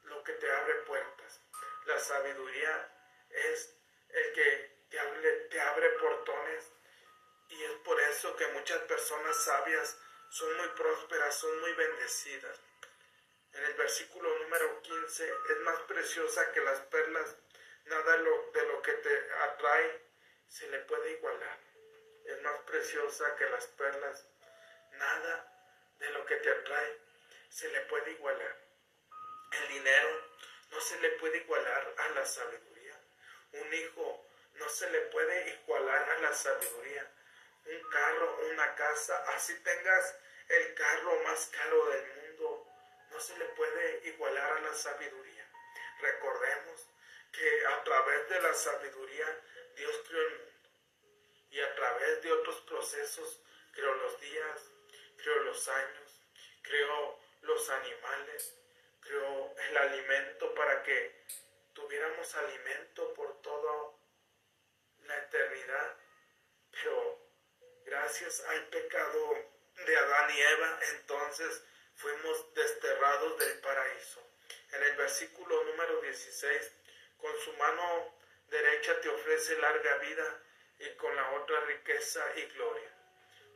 lo 0.04 0.24
que 0.24 0.34
te 0.34 0.52
abre 0.52 0.74
puertas. 0.86 1.42
La 1.86 2.00
sabiduría 2.00 2.92
es 3.30 3.76
el 4.10 4.34
que 4.34 4.86
te 4.90 5.00
abre, 5.00 5.62
abre 5.62 5.90
portones. 5.92 6.72
Y 7.50 7.64
es 7.64 7.72
por 7.84 8.00
eso 8.02 8.36
que 8.36 8.48
muchas 8.48 8.80
personas 8.84 9.44
sabias 9.44 9.98
son 10.30 10.58
muy 10.58 10.68
prósperas, 10.70 11.36
son 11.36 11.60
muy 11.62 11.74
bendecidas. 11.74 12.60
En 13.56 13.64
el 13.64 13.74
versículo 13.76 14.38
número 14.40 14.82
15, 14.82 15.34
es 15.50 15.58
más 15.60 15.80
preciosa 15.88 16.52
que 16.52 16.60
las 16.60 16.80
perlas, 16.82 17.36
nada 17.86 18.18
de 18.18 18.64
lo 18.68 18.82
que 18.82 18.92
te 18.92 19.34
atrae 19.44 20.02
se 20.50 20.68
le 20.68 20.80
puede 20.80 21.12
igualar. 21.12 21.58
Es 22.26 22.42
más 22.42 22.60
preciosa 22.66 23.34
que 23.38 23.50
las 23.50 23.66
perlas, 23.68 24.26
nada 24.92 25.54
de 26.00 26.10
lo 26.10 26.26
que 26.26 26.36
te 26.36 26.52
atrae 26.52 27.00
se 27.50 27.70
le 27.70 27.80
puede 27.82 28.12
igualar. 28.12 28.58
El 29.52 29.70
dinero 29.70 30.10
no 30.72 30.82
se 30.82 31.00
le 31.00 31.12
puede 31.12 31.38
igualar 31.38 31.94
a 31.98 32.10
la 32.10 32.26
sabiduría. 32.26 33.00
Un 33.54 33.74
hijo 33.74 34.28
no 34.56 34.68
se 34.68 34.90
le 34.90 35.00
puede 35.02 35.62
igualar 35.62 36.10
a 36.10 36.20
la 36.20 36.34
sabiduría. 36.34 37.10
Un 37.68 37.90
carro, 37.90 38.40
una 38.52 38.76
casa, 38.76 39.24
así 39.30 39.58
tengas 39.64 40.16
el 40.50 40.74
carro 40.76 41.24
más 41.24 41.48
caro 41.48 41.86
del 41.88 42.06
mundo, 42.08 42.14
no 43.15 43.22
se 43.22 43.38
le 43.38 43.45
puede 43.45 44.10
igualar 44.10 44.57
a 44.57 44.60
la 44.60 44.74
sabiduría. 44.74 45.50
Recordemos 46.01 46.89
que 47.31 47.65
a 47.67 47.84
través 47.86 48.27
de 48.27 48.41
la 48.41 48.53
sabiduría 48.53 49.41
Dios 49.77 50.01
creó 50.05 50.22
el 50.22 50.38
mundo 50.39 50.69
y 51.50 51.62
a 51.62 51.75
través 51.75 52.22
de 52.24 52.31
otros 52.34 52.60
procesos 52.67 53.41
creó 53.72 53.93
los 53.95 54.19
días, 54.19 54.69
creó 55.15 55.43
los 55.43 55.65
años, 55.69 56.22
creó 56.62 57.19
los 57.43 57.69
animales, 57.69 58.53
creó 59.00 59.55
el 59.69 59.77
alimento 59.77 60.53
para 60.53 60.84
que 60.84 61.24
tuviéramos 61.72 62.36
alimento 62.36 63.13
por 63.13 63.41
toda 63.41 63.93
la 65.05 65.17
eternidad. 65.19 65.98
Pero 66.69 67.17
gracias 67.86 68.41
al 68.41 68.67
pecado 68.67 69.36
de 69.86 69.98
Adán 69.98 70.31
y 70.31 70.41
Eva, 70.41 70.79
entonces 70.95 71.63
fuimos 71.96 72.54
desterrados 72.54 73.38
del 73.40 73.60
paraíso. 73.60 74.22
En 74.72 74.84
el 74.84 74.96
versículo 74.96 75.64
número 75.64 76.02
16, 76.02 76.72
con 77.18 77.38
su 77.40 77.54
mano 77.54 78.16
derecha 78.50 79.00
te 79.02 79.10
ofrece 79.10 79.58
larga 79.58 79.98
vida 79.98 80.44
y 80.80 80.90
con 80.96 81.16
la 81.16 81.32
otra 81.32 81.60
riqueza 81.62 82.24
y 82.36 82.46
gloria. 82.54 82.92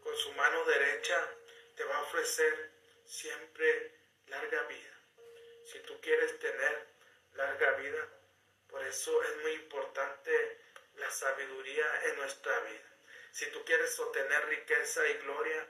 Con 0.01 0.15
su 0.15 0.31
mano 0.34 0.63
derecha 0.65 1.29
te 1.75 1.84
va 1.84 1.98
a 1.98 2.01
ofrecer 2.03 2.72
siempre 3.05 3.91
larga 4.27 4.63
vida. 4.63 4.93
Si 5.65 5.79
tú 5.79 6.00
quieres 6.01 6.39
tener 6.39 6.88
larga 7.34 7.72
vida, 7.74 8.08
por 8.69 8.84
eso 8.86 9.24
es 9.24 9.38
muy 9.38 9.51
importante 9.53 10.61
la 10.96 11.11
sabiduría 11.11 11.85
en 12.05 12.16
nuestra 12.18 12.59
vida. 12.61 12.90
Si 13.31 13.46
tú 13.51 13.63
quieres 13.66 14.00
obtener 14.00 14.46
riqueza 14.48 15.07
y 15.07 15.13
gloria, 15.18 15.68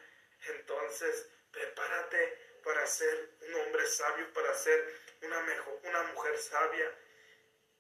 entonces 0.48 1.30
prepárate 1.52 2.49
para 2.64 2.86
ser 2.88 3.32
un 3.42 3.56
hombre 3.56 3.86
sabio, 3.88 4.32
para 4.34 4.54
ser 4.54 5.02
una, 5.22 5.40
mejor, 5.42 5.80
una 5.84 6.04
mujer 6.04 6.38
sabia. 6.38 6.96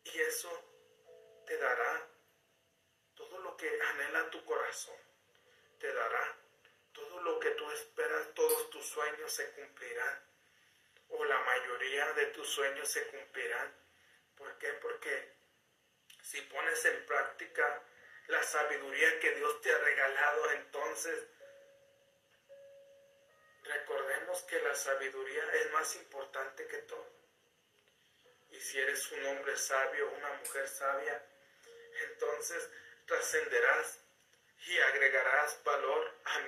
Y 0.04 0.20
eso 0.22 0.52
te 1.46 1.58
dará 1.58 2.08
todo 3.15 3.39
lo 3.39 3.56
que 3.58 3.70
anhela 3.82 4.30
tu 4.30 4.44
corazón. 4.46 4.96
Te 5.80 5.94
dará 5.94 6.38
todo 6.94 7.22
lo 7.22 7.39
que 7.39 7.52
tú 7.52 7.70
esperas, 7.72 8.34
todos 8.34 8.70
tus 8.70 8.86
sueños 8.86 9.32
se 9.32 9.52
cumplirán. 9.52 10.24
O 11.10 11.24
la 11.26 11.39
mayoría 11.39 12.13
de 12.13 12.28
tus 12.28 12.48
sueños 12.48 12.88
se 12.89 13.08
cumplirán. 13.08 13.74
¿Por 14.36 14.58
qué? 14.58 14.70
Porque 14.74 15.34
si 16.22 16.42
pones 16.42 16.84
en 16.86 17.06
práctica 17.06 17.84
la 18.28 18.44
sabiduría 18.44 19.20
que 19.20 19.32
Dios 19.36 19.62
te 19.62 19.72
ha 19.72 19.78
regalado, 19.80 20.52
entonces 20.52 21.28
recordemos 23.70 24.42
que 24.44 24.60
la 24.62 24.76
sabiduría 24.76 25.44
es 25.54 25.72
más 25.72 25.96
importante 25.96 26.68
que 26.68 26.78
todo. 26.80 27.08
Y 28.52 28.60
si 28.60 28.80
eres 28.80 29.12
un 29.12 29.26
hombre 29.28 29.56
sabio, 29.58 30.10
una 30.12 30.34
mujer 30.34 30.68
sabia, 30.68 31.24
entonces 32.12 32.70
trascenderás 33.06 34.00
y 34.68 34.78
agregarás 34.80 35.64
valor 35.64 36.14
a 36.26 36.40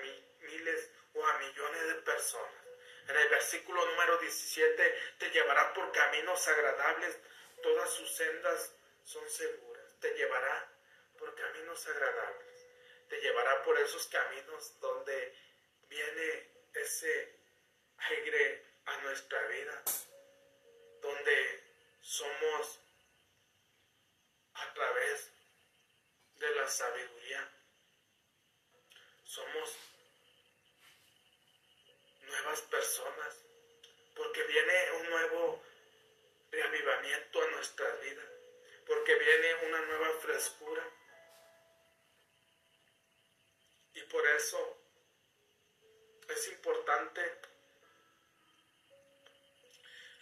miles 0.41 0.89
o 1.13 1.25
a 1.25 1.37
millones 1.39 1.87
de 1.87 1.95
personas. 1.95 2.61
En 3.07 3.17
el 3.17 3.29
versículo 3.29 3.85
número 3.85 4.17
17, 4.19 4.95
te 5.17 5.29
llevará 5.31 5.73
por 5.73 5.91
caminos 5.91 6.47
agradables, 6.47 7.17
todas 7.61 7.89
sus 7.91 8.15
sendas 8.15 8.73
son 9.03 9.27
seguras. 9.29 9.83
Te 9.99 10.13
llevará 10.13 10.69
por 11.17 11.35
caminos 11.35 11.85
agradables. 11.87 12.65
Te 13.09 13.19
llevará 13.19 13.63
por 13.63 13.77
esos 13.79 14.07
caminos 14.07 14.79
donde 14.79 15.35
viene 15.89 16.50
ese 16.73 17.39
aire 17.97 18.65
a 18.85 18.97
nuestra 19.01 19.41
vida, 19.47 19.83
donde 21.01 21.63
somos 22.01 22.79
a 24.53 24.73
través 24.73 25.31
de 26.35 26.55
la 26.55 26.67
sabiduría, 26.67 27.51
somos 29.23 29.77
nuevas 32.21 32.61
personas, 32.63 33.37
porque 34.15 34.43
viene 34.43 34.91
un 34.99 35.09
nuevo 35.09 35.63
reavivamiento 36.51 37.41
a 37.41 37.51
nuestras 37.51 38.01
vidas, 38.01 38.25
porque 38.85 39.15
viene 39.15 39.55
una 39.67 39.81
nueva 39.81 40.19
frescura. 40.19 40.83
Y 43.93 44.01
por 44.03 44.25
eso 44.27 44.80
es 46.31 46.47
importante 46.49 47.41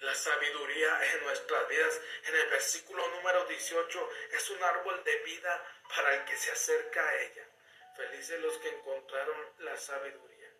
la 0.01 0.15
sabiduría 0.15 1.13
en 1.13 1.23
nuestras 1.23 1.67
vidas. 1.67 2.01
En 2.23 2.35
el 2.35 2.49
versículo 2.49 3.07
número 3.09 3.45
18 3.45 4.09
es 4.31 4.49
un 4.49 4.63
árbol 4.63 5.03
de 5.03 5.15
vida 5.23 5.81
para 5.95 6.15
el 6.15 6.25
que 6.25 6.37
se 6.37 6.51
acerca 6.51 7.07
a 7.07 7.21
ella. 7.21 7.47
Felices 7.95 8.39
los 8.41 8.57
que 8.59 8.69
encontraron 8.69 9.53
la 9.59 9.75
sabiduría. 9.77 10.51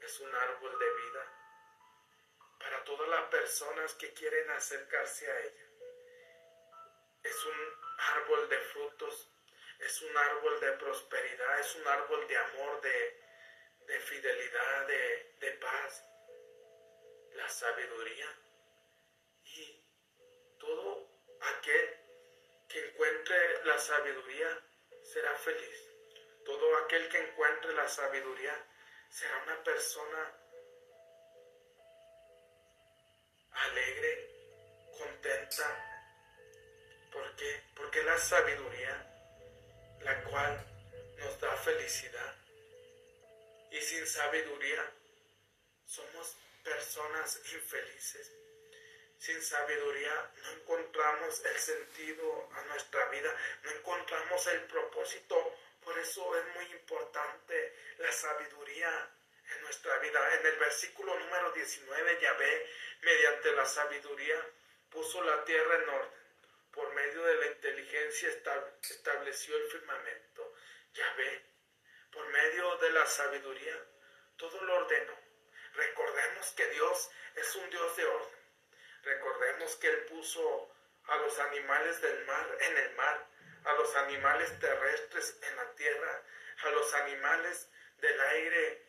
Es 0.00 0.18
un 0.20 0.34
árbol 0.34 0.78
de 0.78 0.94
vida 0.94 1.32
para 2.58 2.84
todas 2.84 3.08
las 3.08 3.22
personas 3.28 3.94
que 3.94 4.12
quieren 4.12 4.50
acercarse 4.50 5.30
a 5.30 5.40
ella. 5.40 5.66
Es 7.22 7.44
un 7.46 7.76
árbol 7.98 8.48
de 8.48 8.58
frutos, 8.58 9.28
es 9.78 10.02
un 10.02 10.16
árbol 10.16 10.60
de 10.60 10.72
prosperidad, 10.72 11.60
es 11.60 11.74
un 11.76 11.86
árbol 11.86 12.26
de 12.26 12.36
amor, 12.36 12.80
de, 12.80 13.21
de 13.92 14.00
fidelidad, 14.00 14.86
de, 14.86 15.36
de 15.40 15.52
paz. 15.58 16.04
La 17.34 17.48
sabiduría 17.48 18.26
y 19.44 19.84
todo 20.58 21.08
aquel 21.40 22.00
que 22.68 22.88
encuentre 22.88 23.64
la 23.64 23.78
sabiduría 23.78 24.48
será 25.02 25.34
feliz. 25.36 25.78
Todo 26.42 26.76
aquel 26.78 27.06
que 27.10 27.18
encuentre 27.18 27.74
la 27.74 27.86
sabiduría 27.86 28.66
será 29.10 29.42
una 29.42 29.62
persona 29.62 30.38
alegre, 33.50 34.90
contenta. 34.98 35.68
¿Por 37.12 37.36
qué? 37.36 37.62
Porque 37.76 38.02
la 38.04 38.16
sabiduría, 38.16 39.06
la 40.00 40.24
cual 40.24 40.66
nos 41.18 41.40
da 41.40 41.54
felicidad. 41.56 42.41
Y 43.72 43.80
sin 43.80 44.06
sabiduría 44.06 44.92
somos 45.86 46.36
personas 46.62 47.40
infelices. 47.52 48.30
Sin 49.18 49.42
sabiduría 49.42 50.30
no 50.42 50.50
encontramos 50.52 51.44
el 51.44 51.58
sentido 51.58 52.50
a 52.54 52.62
nuestra 52.64 53.08
vida, 53.08 53.34
no 53.62 53.70
encontramos 53.70 54.46
el 54.48 54.60
propósito. 54.66 55.56
Por 55.82 55.98
eso 55.98 56.36
es 56.36 56.54
muy 56.54 56.66
importante 56.66 57.74
la 57.98 58.12
sabiduría 58.12 59.10
en 59.54 59.62
nuestra 59.62 59.98
vida. 60.00 60.34
En 60.34 60.46
el 60.46 60.56
versículo 60.58 61.18
número 61.18 61.52
19, 61.52 62.20
Yahvé, 62.20 62.66
mediante 63.00 63.52
la 63.52 63.64
sabiduría, 63.64 64.36
puso 64.90 65.22
la 65.24 65.44
tierra 65.44 65.82
en 65.82 65.88
orden. 65.88 66.22
Por 66.72 66.92
medio 66.92 67.22
de 67.22 67.34
la 67.36 67.46
inteligencia 67.46 68.28
estableció 68.28 69.56
el 69.56 69.70
firmamento. 69.70 70.54
Ya 70.92 71.10
ve, 71.14 71.51
por 72.12 72.26
medio 72.28 72.76
de 72.76 72.90
la 72.90 73.06
sabiduría, 73.06 73.76
todo 74.36 74.62
lo 74.62 74.76
ordenó. 74.76 75.18
Recordemos 75.74 76.52
que 76.52 76.66
Dios 76.68 77.10
es 77.34 77.56
un 77.56 77.70
Dios 77.70 77.96
de 77.96 78.04
orden. 78.04 78.42
Recordemos 79.02 79.76
que 79.76 79.88
Él 79.88 80.04
puso 80.06 80.70
a 81.06 81.16
los 81.16 81.38
animales 81.38 82.00
del 82.00 82.24
mar 82.26 82.58
en 82.60 82.76
el 82.76 82.94
mar, 82.94 83.26
a 83.64 83.72
los 83.74 83.96
animales 83.96 84.58
terrestres 84.60 85.38
en 85.42 85.56
la 85.56 85.74
tierra, 85.74 86.22
a 86.64 86.70
los 86.70 86.94
animales 86.94 87.68
del 87.98 88.20
aire 88.20 88.86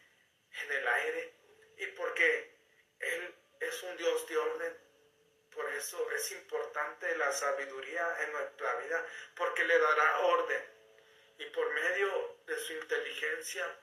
en 0.62 0.72
el 0.72 0.88
aire. 0.88 1.34
Y 1.78 1.88
porque 1.88 2.58
Él 3.00 3.36
es 3.60 3.84
un 3.84 3.98
Dios 3.98 4.28
de 4.28 4.38
orden, 4.38 4.78
por 5.54 5.70
eso 5.74 6.12
es 6.12 6.32
importante 6.32 7.16
la 7.18 7.32
sabiduría 7.32 8.24
en 8.24 8.32
nuestra 8.34 8.76
vida, 8.76 9.06
porque 9.36 9.64
le 9.64 9.78
dará 9.78 10.20
orden. 10.20 10.73
Y 11.38 11.46
por 11.46 11.74
medio 11.74 12.38
de 12.46 12.58
su 12.58 12.74
inteligencia 12.74 13.80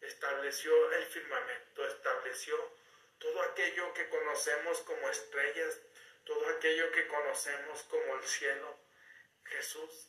estableció 0.00 0.92
el 0.92 1.04
firmamento, 1.06 1.86
estableció 1.86 2.72
todo 3.18 3.42
aquello 3.42 3.92
que 3.94 4.08
conocemos 4.08 4.80
como 4.80 5.08
estrellas, 5.08 5.80
todo 6.24 6.48
aquello 6.48 6.90
que 6.92 7.06
conocemos 7.06 7.82
como 7.84 8.16
el 8.16 8.24
cielo. 8.24 8.78
Jesús, 9.44 10.08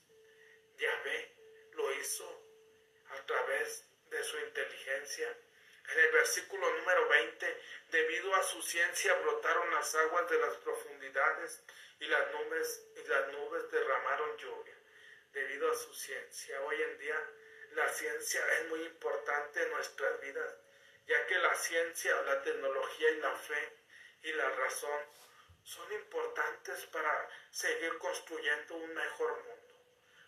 Yahvé, 0.78 1.36
lo 1.74 1.94
hizo 1.94 2.44
a 3.10 3.26
través 3.26 3.86
de 4.10 4.24
su 4.24 4.40
inteligencia. 4.40 5.38
En 5.90 6.00
el 6.00 6.12
versículo 6.12 6.72
número 6.78 7.08
20, 7.10 7.62
debido 7.90 8.34
a 8.36 8.44
su 8.44 8.62
ciencia 8.62 9.14
brotaron 9.16 9.70
las 9.72 9.94
aguas 9.96 10.30
de 10.30 10.40
las 10.40 10.56
profundidades 10.58 11.62
y 12.00 12.06
las 12.06 12.32
nubes 12.32 12.88
y 12.96 13.08
las 13.08 13.32
nubes 13.34 13.70
derramaron 13.72 14.38
lluvia. 14.38 14.73
Debido 15.34 15.72
a 15.72 15.76
su 15.76 15.92
ciencia, 15.96 16.62
hoy 16.62 16.80
en 16.80 16.98
día 17.00 17.20
la 17.72 17.90
ciencia 17.90 18.40
es 18.54 18.70
muy 18.70 18.84
importante 18.84 19.64
en 19.64 19.72
nuestras 19.72 20.22
vidas, 20.22 20.54
ya 21.08 21.26
que 21.26 21.40
la 21.40 21.56
ciencia, 21.56 22.22
la 22.22 22.44
tecnología 22.44 23.10
y 23.10 23.18
la 23.18 23.36
fe 23.36 23.78
y 24.22 24.32
la 24.34 24.48
razón 24.52 25.02
son 25.64 25.92
importantes 25.92 26.86
para 26.86 27.30
seguir 27.50 27.98
construyendo 27.98 28.76
un 28.76 28.94
mejor 28.94 29.44
mundo, 29.44 29.74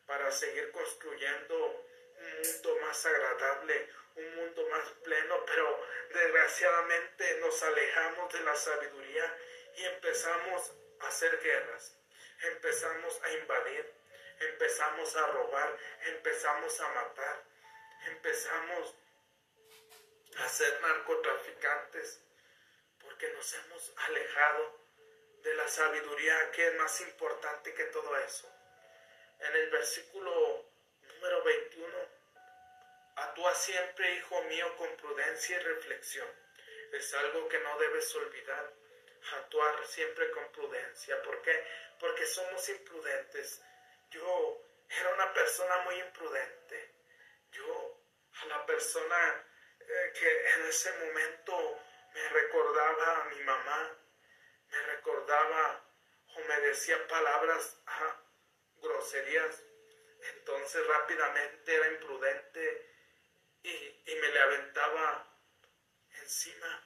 para 0.07 0.31
seguir 0.31 0.71
construyendo 0.71 1.85
un 2.17 2.41
mundo 2.41 2.77
más 2.81 3.05
agradable, 3.05 3.89
un 4.15 4.35
mundo 4.37 4.67
más 4.69 4.89
pleno, 5.03 5.45
pero 5.45 5.85
desgraciadamente 6.15 7.39
nos 7.41 7.61
alejamos 7.61 8.33
de 8.33 8.39
la 8.39 8.55
sabiduría 8.55 9.37
y 9.75 9.83
empezamos 9.83 10.73
a 11.01 11.07
hacer 11.09 11.39
guerras, 11.41 11.95
empezamos 12.41 13.21
a 13.21 13.31
invadir, 13.33 14.04
empezamos 14.39 15.15
a 15.15 15.27
robar, 15.27 15.77
empezamos 16.07 16.79
a 16.81 16.89
matar, 16.89 17.43
empezamos 18.07 18.95
a 20.37 20.49
ser 20.49 20.81
narcotraficantes, 20.81 22.21
porque 22.99 23.29
nos 23.29 23.53
hemos 23.53 23.93
alejado 23.97 24.79
de 25.43 25.55
la 25.55 25.67
sabiduría 25.67 26.51
que 26.51 26.67
es 26.67 26.75
más 26.75 27.01
importante 27.01 27.73
que 27.73 27.85
todo 27.85 28.17
eso. 28.17 28.51
En 29.39 29.55
el 29.55 29.69
versículo 29.69 30.65
número 31.01 31.43
21, 31.43 31.97
actúa 33.15 33.53
siempre, 33.53 34.15
hijo 34.15 34.41
mío, 34.43 34.75
con 34.77 34.95
prudencia 34.97 35.57
y 35.57 35.63
reflexión. 35.63 36.27
Es 36.91 37.13
algo 37.13 37.47
que 37.47 37.59
no 37.59 37.77
debes 37.77 38.13
olvidar. 38.15 38.73
Actuar 39.33 39.85
siempre 39.87 40.29
con 40.31 40.51
prudencia. 40.51 41.21
¿Por 41.23 41.41
qué? 41.41 41.63
Porque 41.99 42.25
somos 42.27 42.67
imprudentes 42.69 43.61
yo 44.11 44.61
era 44.89 45.13
una 45.13 45.33
persona 45.33 45.77
muy 45.79 45.95
imprudente. 45.95 46.91
Yo, 47.51 48.01
a 48.41 48.45
la 48.45 48.65
persona 48.65 49.45
eh, 49.79 50.13
que 50.19 50.49
en 50.55 50.65
ese 50.67 50.91
momento 51.05 51.79
me 52.13 52.29
recordaba 52.29 53.21
a 53.21 53.25
mi 53.25 53.39
mamá, 53.43 53.97
me 54.69 54.81
recordaba 54.81 55.85
o 56.35 56.39
me 56.39 56.59
decía 56.61 57.07
palabras 57.07 57.77
groserías, 58.77 59.63
entonces 60.35 60.85
rápidamente 60.87 61.75
era 61.75 61.87
imprudente 61.87 62.93
y, 63.63 63.69
y 63.69 64.15
me 64.15 64.27
le 64.29 64.41
aventaba 64.41 65.27
encima. 66.21 66.83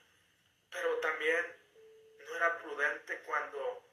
Pero 0.71 0.99
también 0.99 1.57
no 2.19 2.35
era 2.35 2.57
prudente 2.59 3.19
cuando 3.23 3.89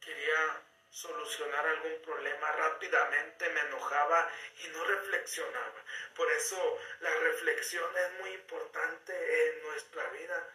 quería 0.00 0.65
solucionar 0.96 1.66
algún 1.66 2.00
problema 2.00 2.50
rápidamente, 2.52 3.50
me 3.50 3.60
enojaba 3.60 4.30
y 4.64 4.68
no 4.68 4.82
reflexionaba. 4.84 5.84
Por 6.14 6.32
eso 6.32 6.78
la 7.00 7.14
reflexión 7.16 7.90
es 7.98 8.12
muy 8.20 8.30
importante 8.30 9.12
en 9.48 9.62
nuestra 9.64 10.08
vida, 10.08 10.48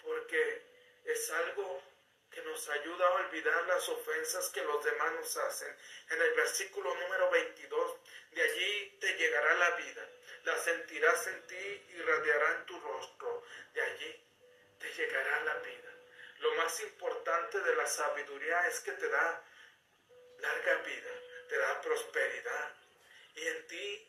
porque 0.00 0.62
es 1.04 1.30
algo 1.32 1.82
que 2.30 2.40
nos 2.42 2.68
ayuda 2.68 3.08
a 3.08 3.14
olvidar 3.26 3.66
las 3.66 3.88
ofensas 3.88 4.48
que 4.50 4.62
los 4.62 4.84
demás 4.84 5.14
nos 5.14 5.36
hacen. 5.36 5.76
En 6.10 6.22
el 6.22 6.32
versículo 6.34 6.94
número 6.94 7.28
22, 7.30 7.96
de 8.30 8.42
allí 8.42 8.98
te 9.00 9.14
llegará 9.14 9.52
la 9.54 9.70
vida, 9.70 10.08
la 10.44 10.56
sentirás 10.58 11.26
en 11.26 11.46
ti 11.48 11.86
y 11.88 12.02
radiará 12.02 12.52
en 12.52 12.66
tu 12.66 12.78
rostro, 12.78 13.42
de 13.74 13.82
allí 13.82 14.24
te 14.78 14.92
llegará 14.92 15.40
la 15.40 15.54
vida. 15.56 15.92
Lo 16.38 16.54
más 16.54 16.80
importante 16.82 17.58
de 17.58 17.74
la 17.74 17.86
sabiduría 17.88 18.64
es 18.68 18.78
que 18.78 18.92
te 18.92 19.08
da 19.08 19.42
larga 20.40 20.74
vida, 20.82 21.10
te 21.48 21.58
da 21.58 21.80
prosperidad 21.80 22.76
y 23.34 23.46
en 23.46 23.66
ti 23.66 24.08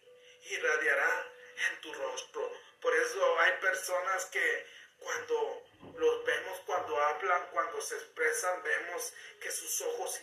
irradiará 0.52 1.28
en 1.70 1.82
tu 1.82 1.94
rostro. 1.94 2.52
Por 2.82 2.96
eso 2.96 3.40
hay 3.40 3.54
personas 3.60 4.26
que 4.26 4.66
cuando 4.98 5.64
los 5.98 6.26
vemos, 6.26 6.60
cuando 6.66 7.02
hablan, 7.02 7.48
cuando 7.52 7.82
se 7.82 7.96
expresan, 7.96 8.64
vemos 8.64 9.14
que 9.42 9.52
sus 9.52 9.82
ojos 9.82 10.20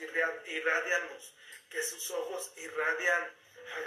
irradian 0.47 1.09
luz, 1.09 1.35
que 1.71 1.83
sus 1.83 2.11
ojos 2.11 2.53
irradian 2.57 3.35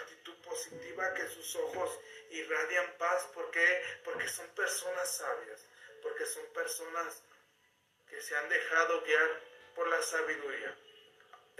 actitud 0.02 0.36
positiva, 0.42 1.14
que 1.14 1.28
sus 1.28 1.56
ojos 1.56 2.00
irradian 2.32 2.98
paz. 2.98 3.28
¿Por 3.34 3.50
qué? 3.52 3.84
Porque 4.04 4.28
son 4.28 4.48
personas 4.50 5.16
sabias, 5.16 5.66
porque 6.02 6.26
son 6.26 6.46
personas 6.48 7.22
que 8.10 8.22
se 8.22 8.36
han 8.36 8.50
dejado 8.50 9.02
guiar 9.04 9.42
por 9.76 9.88
la 9.88 10.02
sabiduría 10.02 10.76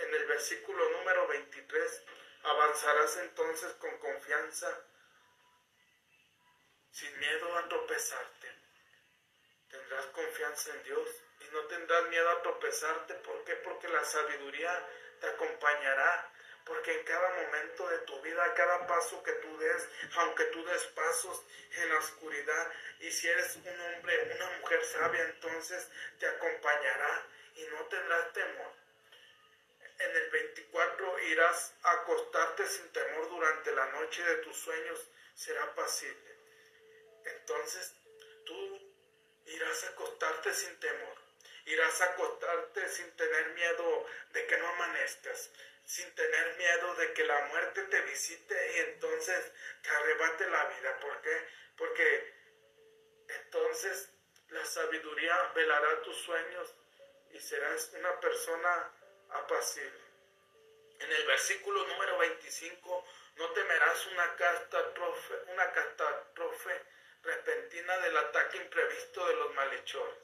en 0.02 0.14
el 0.14 0.26
versículo 0.26 0.90
número 0.92 1.28
23, 1.28 2.04
avanzarás 2.44 3.18
entonces 3.18 3.74
con 3.74 3.98
confianza, 4.00 4.86
sin 6.92 7.20
miedo 7.20 7.58
a 7.58 7.68
tropezarte. 7.68 8.48
Tendrás 9.70 10.06
confianza 10.08 10.72
en 10.72 10.84
Dios 10.84 11.08
y 11.42 11.54
no 11.54 11.66
tendrás 11.68 12.08
miedo 12.08 12.30
a 12.30 12.42
tropezarte. 12.42 13.14
¿Por 13.16 13.44
qué? 13.44 13.56
Porque 13.58 13.88
la 13.88 14.04
sabiduría 14.04 14.88
te 15.20 15.28
acompañará. 15.28 16.34
Porque 16.66 17.00
en 17.00 17.04
cada 17.04 17.30
momento 17.30 17.88
de 17.88 17.98
tu 18.00 18.22
vida, 18.22 18.54
cada 18.54 18.86
paso 18.86 19.24
que 19.24 19.32
tú 19.34 19.58
des, 19.58 19.90
aunque 20.18 20.44
tú 20.46 20.64
des 20.66 20.84
pasos 20.88 21.44
en 21.72 21.90
la 21.90 21.98
oscuridad, 21.98 22.72
y 23.00 23.10
si 23.12 23.28
eres 23.28 23.56
un 23.56 23.68
hombre, 23.68 24.36
una 24.36 24.60
mujer 24.60 24.84
sabia, 24.86 25.24
entonces 25.24 25.90
te 26.20 26.28
acompañará 26.28 27.26
y 27.56 27.64
no 27.68 27.86
tendrás 27.86 28.34
temor 28.34 28.89
en 30.00 30.16
el 30.16 30.30
24 30.30 31.20
irás 31.20 31.74
a 31.84 31.92
acostarte 31.92 32.66
sin 32.68 32.90
temor 32.92 33.30
durante 33.30 33.72
la 33.74 33.86
noche 33.88 34.24
de 34.24 34.38
tus 34.38 34.58
sueños, 34.58 35.08
será 35.36 35.76
pasible. 35.76 36.38
Entonces 37.26 37.94
tú 38.46 38.94
irás 39.46 39.84
a 39.84 39.90
acostarte 39.90 40.54
sin 40.54 40.80
temor, 40.80 41.18
irás 41.66 42.02
a 42.02 42.06
acostarte 42.06 42.88
sin 42.90 43.12
tener 43.18 43.50
miedo 43.50 44.06
de 44.32 44.48
que 44.48 44.58
no 44.58 44.68
amanezcas, 44.68 45.52
sin 45.86 46.14
tener 46.16 46.58
miedo 46.58 46.96
de 46.96 47.14
que 47.14 47.26
la 47.26 47.46
muerte 47.48 47.84
te 47.84 48.02
visite 48.02 48.76
y 48.76 48.80
entonces 48.92 49.52
te 49.82 49.90
arrebate 49.90 50.50
la 50.50 50.66
vida. 50.66 51.00
¿Por 51.00 51.22
qué? 51.22 51.48
Porque 51.76 52.34
entonces 53.28 54.10
la 54.50 54.66
sabiduría 54.66 55.52
velará 55.56 56.02
tus 56.04 56.18
sueños 56.18 56.76
y 57.32 57.40
serás 57.40 57.92
una 57.94 58.20
persona 58.20 58.94
apacible. 59.32 60.00
En 61.00 61.12
el 61.12 61.26
versículo 61.26 61.86
número 61.88 62.18
25, 62.18 63.06
no 63.38 63.50
temerás 63.52 64.06
una 64.08 64.36
catástrofe, 64.36 65.34
una 65.48 65.72
catástrofe 65.72 66.84
repentina 67.24 67.98
del 68.00 68.18
ataque 68.18 68.58
imprevisto 68.58 69.26
de 69.28 69.36
los 69.36 69.54
malhechores. 69.54 70.18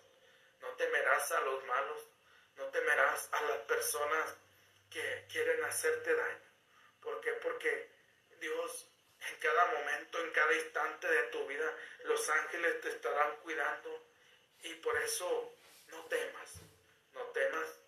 No 0.62 0.68
temerás 0.76 1.32
a 1.32 1.42
los 1.42 1.64
malos, 1.66 2.08
no 2.58 2.66
temerás 2.66 3.30
a 3.32 3.42
las 3.44 3.58
personas 3.60 4.36
que 4.90 5.26
quieren 5.32 5.64
hacerte 5.64 6.14
daño. 6.14 6.52
¿Por 7.02 7.22
qué? 7.22 7.32
Porque 7.34 7.90
Dios 8.40 8.88
en 9.30 9.40
cada 9.40 9.66
momento, 9.66 10.20
en 10.20 10.32
cada 10.32 10.54
instante 10.54 11.08
de 11.08 11.24
tu 11.30 11.46
vida, 11.48 11.74
los 12.04 12.30
ángeles 12.30 12.82
te 12.82 12.90
estarán 12.90 13.38
cuidando 13.38 14.04
y 14.64 14.74
por 14.76 14.96
eso 14.98 15.54
no 15.88 16.06
temas, 16.06 16.56
no 17.14 17.22
temas 17.28 17.80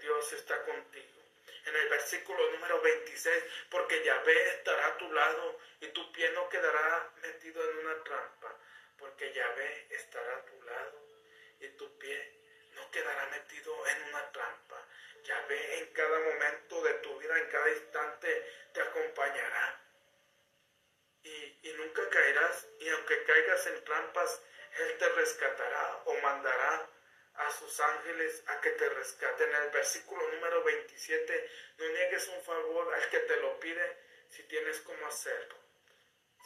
Dios 0.00 0.32
está 0.32 0.62
contigo. 0.62 1.18
En 1.66 1.76
el 1.76 1.88
versículo 1.88 2.50
número 2.52 2.80
26, 2.80 3.44
porque 3.70 4.02
Yahvé 4.02 4.48
estará 4.54 4.86
a 4.86 4.96
tu 4.96 5.12
lado 5.12 5.58
y 5.80 5.88
tu 5.88 6.12
pie 6.12 6.30
no 6.30 6.48
quedará 6.48 7.10
metido 7.22 7.62
en 7.70 7.78
una 7.78 8.02
trampa, 8.04 8.56
porque 8.98 9.32
Yahvé 9.32 9.86
estará 9.90 10.36
a 10.36 10.44
tu 10.46 10.62
lado 10.62 11.02
y 11.60 11.68
tu 11.76 11.98
pie 11.98 12.32
no 12.74 12.90
quedará 12.90 13.26
metido 13.26 13.86
en 13.86 14.02
una 14.04 14.32
trampa. 14.32 14.86
Yahvé 15.24 15.78
en 15.80 15.92
cada 15.92 16.18
momento 16.18 16.82
de 16.82 16.94
tu 16.94 17.18
vida, 17.18 17.38
en 17.38 17.46
cada 17.48 17.68
instante, 17.70 18.46
te 18.72 18.80
acompañará. 18.80 19.80
Y, 21.22 21.58
y 21.62 21.72
nunca 21.76 22.08
caerás, 22.08 22.66
y 22.78 22.88
aunque 22.88 23.24
caigas 23.24 23.66
en 23.66 23.84
trampas, 23.84 24.42
Él 24.78 24.96
te 24.98 25.08
rescatará 25.10 26.02
o 26.06 26.14
mandará 26.14 26.88
a 27.38 27.50
sus 27.52 27.78
ángeles 27.80 28.42
a 28.48 28.60
que 28.60 28.70
te 28.70 28.88
rescaten. 28.88 29.48
En 29.48 29.62
el 29.62 29.70
versículo 29.70 30.28
número 30.28 30.62
27, 30.64 31.50
no 31.78 31.88
niegues 31.88 32.28
un 32.28 32.42
favor 32.42 32.94
al 32.94 33.08
que 33.10 33.20
te 33.20 33.36
lo 33.36 33.58
pide 33.60 33.96
si 34.28 34.42
tienes 34.44 34.80
cómo 34.80 35.06
hacerlo. 35.06 35.56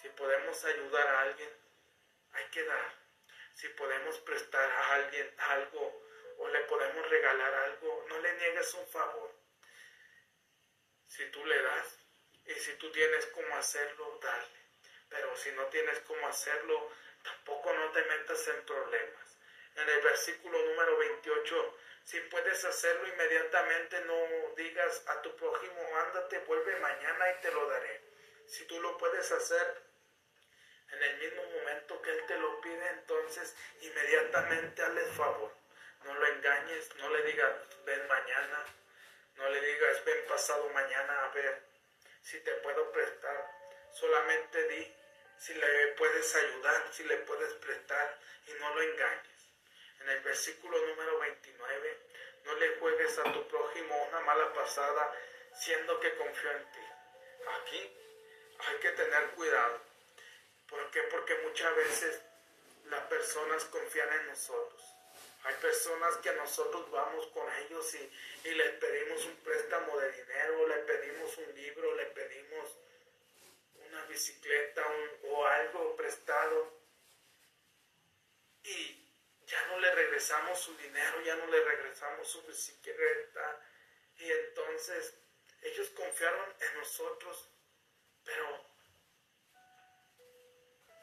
Si 0.01 0.09
podemos 0.11 0.65
ayudar 0.65 1.07
a 1.07 1.21
alguien, 1.23 1.51
hay 2.33 2.45
que 2.51 2.65
dar. 2.65 3.03
Si 3.55 3.69
podemos 3.71 4.19
prestar 4.21 4.71
a 4.71 4.95
alguien 4.95 5.35
algo 5.39 6.03
o 6.39 6.49
le 6.49 6.61
podemos 6.65 7.09
regalar 7.09 7.55
algo, 7.55 8.05
no 8.09 8.19
le 8.19 8.33
niegues 8.35 8.75
un 8.75 8.87
favor. 8.89 9.33
Si 11.07 11.25
tú 11.31 11.45
le 11.45 11.63
das 11.63 11.99
y 12.47 12.55
si 12.55 12.75
tú 12.75 12.91
tienes 12.93 13.27
cómo 13.27 13.57
hacerlo, 13.57 14.19
dale. 14.23 14.63
Pero 15.09 15.37
si 15.37 15.53
no 15.53 15.67
tienes 15.67 16.01
cómo 16.01 16.27
hacerlo, 16.27 16.91
tampoco 17.23 17.73
no 17.73 17.93
te 17.93 18.03
metas 18.03 18.49
en 18.49 18.65
problemas 18.65 19.23
en 19.77 19.89
el 19.89 20.01
versículo 20.03 20.59
número 20.59 20.99
28, 20.99 21.77
si 22.05 22.21
puedes 22.21 22.65
hacerlo 22.65 23.07
inmediatamente, 23.09 24.01
no 24.03 24.55
digas 24.57 25.03
a 25.07 25.23
tu 25.23 25.35
prójimo, 25.37 25.97
ándate, 25.99 26.39
vuelve 26.41 26.77
mañana 26.81 27.31
y 27.31 27.41
te 27.41 27.53
lo 27.53 27.67
daré. 27.69 28.01
Si 28.47 28.65
tú 28.67 28.81
lo 28.81 28.99
puedes 28.99 29.31
hacer 29.31 29.83
en 30.91 31.03
el 31.03 31.19
mismo 31.19 31.43
momento 31.45 32.03
que 32.03 32.11
Él 32.11 32.27
te 32.27 32.37
lo 32.39 32.61
pide, 32.61 32.89
entonces 32.89 33.55
inmediatamente 33.81 34.83
hazle 34.83 35.05
favor. 35.17 35.53
No 36.05 36.15
lo 36.15 36.27
engañes, 36.27 36.95
no 36.97 37.09
le 37.11 37.23
digas, 37.23 37.53
ven 37.85 38.07
mañana, 38.09 38.67
no 39.37 39.49
le 39.49 39.61
digas, 39.61 40.05
ven 40.05 40.27
pasado 40.27 40.69
mañana 40.71 41.25
a 41.25 41.29
ver 41.29 41.63
si 42.23 42.41
te 42.41 42.53
puedo 42.55 42.91
prestar. 42.91 43.51
Solamente 43.93 44.69
di 44.69 44.97
si 45.39 45.55
le 45.55 45.89
puedes 45.97 46.35
ayudar, 46.35 46.93
si 46.93 47.05
le 47.05 47.17
puedes 47.19 47.53
prestar 47.55 48.19
y 48.49 48.53
no 48.61 48.75
lo 48.75 48.83
engañes. 48.83 49.32
En 50.03 50.09
el 50.09 50.21
versículo 50.21 50.77
número 50.87 51.19
29, 51.21 51.99
no 52.45 52.55
le 52.55 52.77
juegues 52.77 53.19
a 53.19 53.33
tu 53.33 53.47
prójimo 53.47 54.05
una 54.09 54.21
mala 54.21 54.53
pasada, 54.53 55.17
siendo 55.55 56.01
que 56.01 56.17
confío 56.17 56.51
en 56.51 56.73
ti. 56.73 56.81
Aquí 57.61 57.97
hay 58.59 58.77
que 58.79 58.91
tener 58.91 59.31
cuidado. 59.31 59.81
¿Por 60.69 60.91
qué? 60.91 61.03
Porque 61.03 61.37
muchas 61.45 61.77
veces 61.77 62.21
las 62.87 63.03
personas 63.05 63.65
confían 63.67 64.13
en 64.13 64.27
nosotros. 64.27 64.83
Hay 65.45 65.55
personas 65.57 66.17
que 66.17 66.33
nosotros 66.33 66.91
vamos 66.91 67.27
con 67.29 67.47
ellos 67.65 67.95
y, 67.95 68.51
les 68.51 68.71
pedimos 68.73 69.25
un 69.25 69.37
préstamo 69.37 69.99
de 69.99 70.13
dinero, 70.13 70.67
le 70.67 70.77
pedimos 70.79 71.37
un 71.39 71.55
libro, 71.55 71.95
le 71.95 72.07
pedimos 72.07 72.77
una 73.87 74.05
bicicleta 74.07 74.85
o 75.25 75.47
algo 75.47 75.95
prestado. 75.95 76.73
Y 78.65 79.02
ya 79.53 79.67
no 79.67 79.79
le 79.81 79.95
regresamos 79.95 80.59
su 80.59 80.75
dinero, 80.79 81.21
ya 81.21 81.37
no 81.37 81.47
le 81.47 81.63
regresamos 81.63 82.27
su 82.27 82.43
bicicleta. 82.43 83.61
Y 84.17 84.33
entonces 84.33 85.15
ellos 85.61 85.91
confiaron 85.91 86.55
en 86.59 86.79
nosotros, 86.79 87.51
pero 88.25 88.65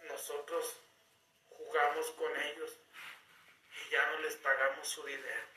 nosotros 0.04 0.82
jugamos 1.50 2.10
con 2.12 2.36
ellos 2.42 2.76
y 3.72 3.90
ya 3.92 4.08
no 4.08 4.20
les 4.22 4.36
pagamos 4.38 4.88
su 4.88 5.06
dinero, 5.06 5.48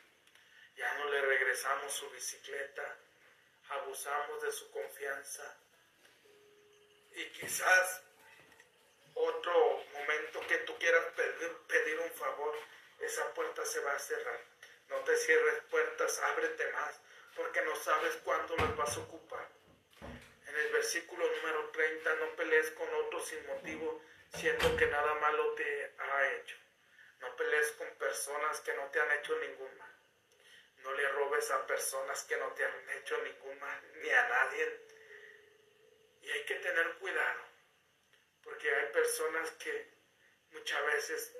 ya 0.77 0.93
no 0.99 1.09
le 1.11 1.23
regresamos 1.23 1.95
su 1.95 2.11
bicicleta, 2.11 2.99
abusamos 3.71 4.43
de 4.43 4.53
su 4.53 4.71
confianza 4.71 5.57
y 7.15 7.25
quizás 7.31 8.03
otro 9.15 9.85
momento 9.95 10.47
que 10.47 10.59
tú 10.59 10.77
quieras 10.79 11.07
pedir, 11.67 11.99
un 12.01 12.11
favor, 12.13 12.55
esa 13.03 13.35
puerta 13.35 13.65
se 13.65 13.81
va 13.81 13.93
a 13.93 13.99
cerrar. 13.99 14.41
No 14.89 14.99
te 15.01 15.17
cierres 15.17 15.63
puertas, 15.71 16.19
ábrete 16.21 16.71
más, 16.73 17.01
porque 17.37 17.63
no 17.63 17.75
sabes 17.77 18.17
cuándo 18.25 18.57
las 18.57 18.77
vas 18.77 18.97
a 18.97 19.01
ocupar. 19.01 19.49
En 20.47 20.57
el 20.57 20.73
versículo 20.73 21.25
número 21.37 21.71
30, 21.71 22.15
no 22.17 22.37
pelees 22.37 22.71
con 22.73 22.89
otros 22.95 23.27
sin 23.27 23.47
motivo, 23.47 24.03
siendo 24.35 24.77
que 24.77 24.87
nada 24.87 25.15
malo 25.15 25.55
te 25.55 25.95
ha 25.99 26.33
hecho. 26.33 26.57
No 27.21 27.35
pelees 27.37 27.73
con 27.73 27.89
personas 27.95 28.61
que 28.61 28.75
no 28.75 28.87
te 28.91 29.01
han 29.01 29.13
hecho 29.13 29.39
ningún 29.39 29.79
mal. 29.79 29.93
No 30.79 30.93
le 30.93 31.09
robes 31.09 31.51
a 31.51 31.67
personas 31.67 32.25
que 32.25 32.37
no 32.37 32.53
te 32.53 32.65
han 32.65 32.91
hecho 32.91 33.17
ningún 33.23 33.59
mal, 33.61 33.81
ni 34.03 34.11
a 34.11 34.29
nadie. 34.29 34.81
Y 36.21 36.31
hay 36.31 36.45
que 36.45 36.57
tener 36.57 36.93
cuidado, 36.99 37.43
porque 38.43 38.75
hay 38.75 38.93
personas 38.93 39.51
que 39.53 39.91
muchas 40.51 40.85
veces 40.87 41.37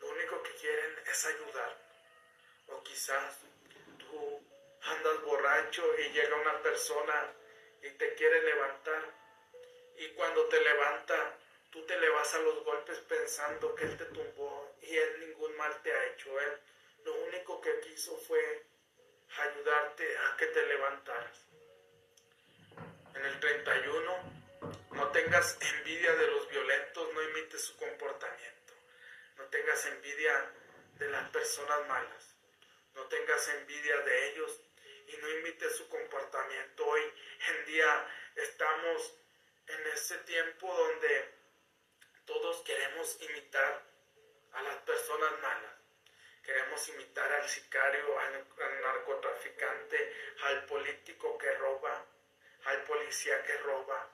lo 0.00 0.08
único 0.08 0.42
que 0.42 0.52
quieren 0.52 0.94
es 1.06 1.24
ayudar. 1.24 1.76
O 2.68 2.82
quizás 2.82 3.38
tú 3.98 4.40
andas 4.82 5.22
borracho 5.22 5.82
y 5.98 6.10
llega 6.10 6.36
una 6.36 6.62
persona 6.62 7.32
y 7.82 7.90
te 7.90 8.14
quiere 8.14 8.42
levantar. 8.42 9.02
Y 9.96 10.08
cuando 10.10 10.46
te 10.48 10.60
levanta, 10.60 11.36
tú 11.70 11.84
te 11.86 11.98
le 11.98 12.08
vas 12.10 12.34
a 12.34 12.38
los 12.40 12.64
golpes 12.64 12.98
pensando 13.00 13.74
que 13.74 13.84
él 13.84 13.96
te 13.96 14.04
tumbó 14.06 14.76
y 14.82 14.96
él 14.96 15.20
ningún 15.20 15.56
mal 15.56 15.82
te 15.82 15.92
ha 15.92 16.06
hecho. 16.06 16.38
Él 16.40 16.60
lo 17.04 17.14
único 17.24 17.60
que 17.60 17.80
quiso 17.80 18.16
fue 18.18 18.64
ayudarte 19.36 20.18
a 20.18 20.36
que 20.36 20.46
te 20.46 20.66
levantaras. 20.66 21.44
En 23.14 23.24
el 23.24 23.40
31, 23.40 24.32
no 24.92 25.08
tengas 25.10 25.58
envidia 25.60 26.14
de 26.14 26.26
los 26.28 26.48
violentos, 26.48 27.12
no 27.14 27.22
imites 27.22 27.62
su 27.62 27.76
comportamiento. 27.76 28.57
Tengas 29.50 29.86
envidia 29.86 30.52
de 30.98 31.08
las 31.08 31.30
personas 31.30 31.86
malas. 31.88 32.34
No 32.94 33.04
tengas 33.06 33.48
envidia 33.48 33.96
de 34.00 34.28
ellos 34.28 34.60
y 35.06 35.16
no 35.16 35.28
imites 35.30 35.74
su 35.76 35.88
comportamiento. 35.88 36.86
Hoy 36.86 37.02
en 37.48 37.64
día 37.64 38.06
estamos 38.36 39.14
en 39.68 39.86
ese 39.86 40.18
tiempo 40.18 40.74
donde 40.74 41.34
todos 42.26 42.60
queremos 42.62 43.16
imitar 43.22 43.82
a 44.52 44.62
las 44.62 44.76
personas 44.82 45.40
malas. 45.40 45.74
Queremos 46.42 46.86
imitar 46.90 47.32
al 47.32 47.48
sicario, 47.48 48.18
al, 48.18 48.46
narcotraficante, 48.82 50.14
al 50.42 50.66
político 50.66 51.38
que 51.38 51.54
roba, 51.54 52.04
al 52.64 52.84
policía 52.84 53.42
que 53.44 53.56
roba. 53.58 54.10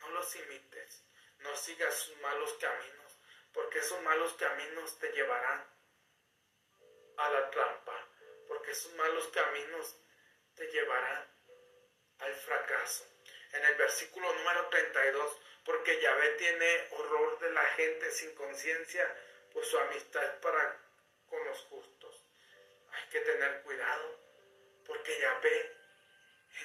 No 0.00 0.08
los 0.10 0.36
imites, 0.36 1.02
no 1.38 1.56
sigas 1.56 1.94
sus 1.94 2.16
malos 2.18 2.52
caminos 2.54 3.03
porque 3.54 3.78
esos 3.78 4.02
malos 4.02 4.34
caminos 4.34 4.98
te 4.98 5.10
llevarán 5.12 5.64
a 7.16 7.30
la 7.30 7.50
trampa, 7.50 8.08
porque 8.48 8.72
esos 8.72 8.92
malos 8.94 9.28
caminos 9.28 9.96
te 10.56 10.66
llevarán 10.66 11.26
al 12.18 12.34
fracaso. 12.34 13.06
En 13.52 13.64
el 13.64 13.76
versículo 13.76 14.32
número 14.34 14.68
32, 14.68 15.40
porque 15.64 16.00
Yahvé 16.00 16.30
tiene 16.30 16.88
horror 16.90 17.38
de 17.38 17.50
la 17.52 17.64
gente 17.76 18.10
sin 18.10 18.34
conciencia, 18.34 19.16
pues 19.52 19.68
su 19.68 19.78
amistad 19.78 20.24
es 20.24 20.34
para 20.40 20.80
con 21.26 21.44
los 21.44 21.58
justos. 21.62 22.24
Hay 22.90 23.08
que 23.10 23.20
tener 23.20 23.62
cuidado, 23.62 24.20
porque 24.84 25.18
Yahvé 25.20 25.76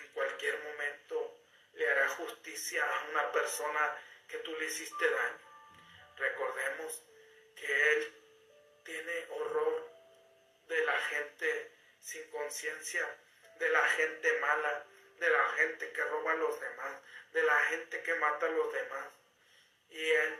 en 0.01 0.07
cualquier 0.13 0.57
momento 0.63 1.39
le 1.73 1.87
hará 1.87 2.09
justicia 2.09 2.83
a 2.83 3.09
una 3.09 3.31
persona 3.31 3.97
que 4.27 4.39
tú 4.39 4.51
le 4.57 4.65
hiciste 4.65 5.09
daño. 5.09 5.48
Recordemos 6.19 7.03
que 7.55 7.91
Él 7.91 8.13
tiene 8.83 9.27
horror 9.29 9.89
de 10.67 10.85
la 10.85 10.99
gente 10.99 11.71
sin 11.99 12.29
conciencia, 12.29 13.07
de 13.57 13.69
la 13.69 13.83
gente 13.89 14.39
mala, 14.39 14.85
de 15.17 15.29
la 15.29 15.49
gente 15.53 15.91
que 15.91 16.03
roba 16.03 16.33
a 16.33 16.35
los 16.35 16.59
demás, 16.59 17.01
de 17.31 17.43
la 17.43 17.59
gente 17.65 18.01
que 18.03 18.15
mata 18.15 18.45
a 18.45 18.49
los 18.49 18.73
demás. 18.73 19.07
Y 19.89 20.09
Él 20.09 20.39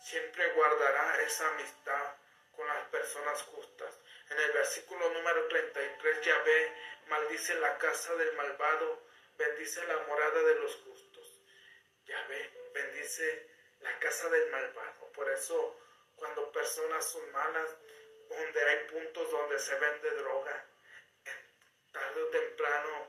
siempre 0.00 0.52
guardará 0.52 1.20
esa 1.22 1.48
amistad 1.48 2.14
con 2.56 2.66
las 2.66 2.88
personas 2.88 3.42
justas. 3.42 3.98
En 4.30 4.38
el 4.38 4.52
versículo 4.52 5.10
número 5.10 5.48
33, 5.48 6.20
Yahvé 6.22 6.72
maldice 7.08 7.54
la 7.54 7.76
casa 7.78 8.14
del 8.16 8.34
malvado, 8.34 9.02
bendice 9.36 9.84
la 9.86 9.98
morada 10.06 10.42
de 10.42 10.54
los 10.56 10.76
justos. 10.76 11.40
Yahvé 12.06 12.50
bendice 12.74 13.57
la 13.80 13.98
casa 13.98 14.28
del 14.28 14.50
malvado. 14.50 15.12
Por 15.12 15.30
eso, 15.30 15.78
cuando 16.16 16.50
personas 16.52 17.04
son 17.04 17.30
malas, 17.32 17.76
donde 18.28 18.62
hay 18.62 18.84
puntos 18.88 19.30
donde 19.30 19.58
se 19.58 19.74
vende 19.78 20.10
droga, 20.10 20.66
tarde 21.92 22.22
o 22.22 22.26
temprano 22.28 23.08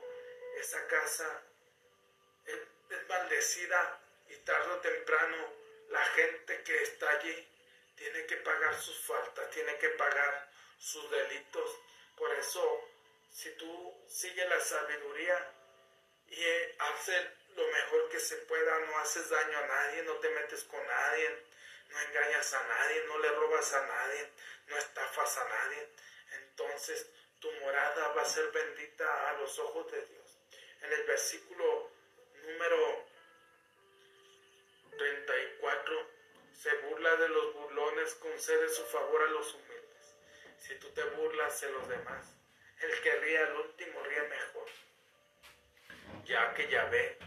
esa 0.56 0.86
casa 0.86 1.42
es 2.88 3.08
maldecida 3.08 4.00
y 4.28 4.36
tarde 4.38 4.72
o 4.72 4.80
temprano 4.80 5.52
la 5.88 6.04
gente 6.04 6.62
que 6.62 6.82
está 6.82 7.10
allí 7.10 7.48
tiene 7.96 8.24
que 8.26 8.36
pagar 8.36 8.74
sus 8.80 8.98
faltas, 9.04 9.50
tiene 9.50 9.76
que 9.78 9.90
pagar 9.90 10.50
sus 10.78 11.10
delitos. 11.10 11.78
Por 12.16 12.32
eso, 12.34 12.88
si 13.30 13.50
tú 13.56 14.04
sigues 14.08 14.48
la 14.48 14.60
sabiduría 14.60 15.52
y 16.28 16.44
haces 16.78 17.26
lo 17.56 17.66
mejor 17.66 18.08
que 18.08 18.20
se 18.20 18.36
pueda, 18.36 18.78
no 18.80 18.98
haces 18.98 19.28
daño 19.28 19.58
a 19.58 19.66
nadie, 19.66 20.02
no 20.02 20.14
te 20.16 20.30
metes 20.30 20.64
con 20.64 20.84
nadie, 20.86 21.44
no 21.88 22.00
engañas 22.00 22.52
a 22.54 22.66
nadie, 22.66 23.04
no 23.06 23.18
le 23.18 23.28
robas 23.30 23.72
a 23.74 23.86
nadie, 23.86 24.30
no 24.66 24.76
estafas 24.76 25.38
a 25.38 25.48
nadie, 25.48 25.88
entonces 26.42 27.10
tu 27.40 27.50
morada 27.52 28.08
va 28.08 28.22
a 28.22 28.26
ser 28.26 28.50
bendita 28.52 29.30
a 29.30 29.32
los 29.34 29.58
ojos 29.58 29.90
de 29.90 30.06
Dios. 30.06 30.38
En 30.82 30.92
el 30.92 31.04
versículo 31.04 31.90
número 32.44 33.06
34 34.96 36.10
se 36.52 36.74
burla 36.76 37.16
de 37.16 37.28
los 37.28 37.54
burlones, 37.54 38.14
concede 38.14 38.68
su 38.68 38.84
favor 38.86 39.22
a 39.22 39.30
los 39.30 39.54
humildes. 39.54 40.14
Si 40.58 40.74
tú 40.76 40.90
te 40.90 41.02
burlas 41.04 41.60
de 41.60 41.70
los 41.70 41.88
demás, 41.88 42.26
el 42.80 43.00
que 43.00 43.14
ríe 43.16 43.38
al 43.38 43.56
último 43.56 44.02
ríe 44.02 44.22
mejor. 44.22 44.68
Ya 46.24 46.54
que 46.54 46.68
Yahvé 46.68 47.18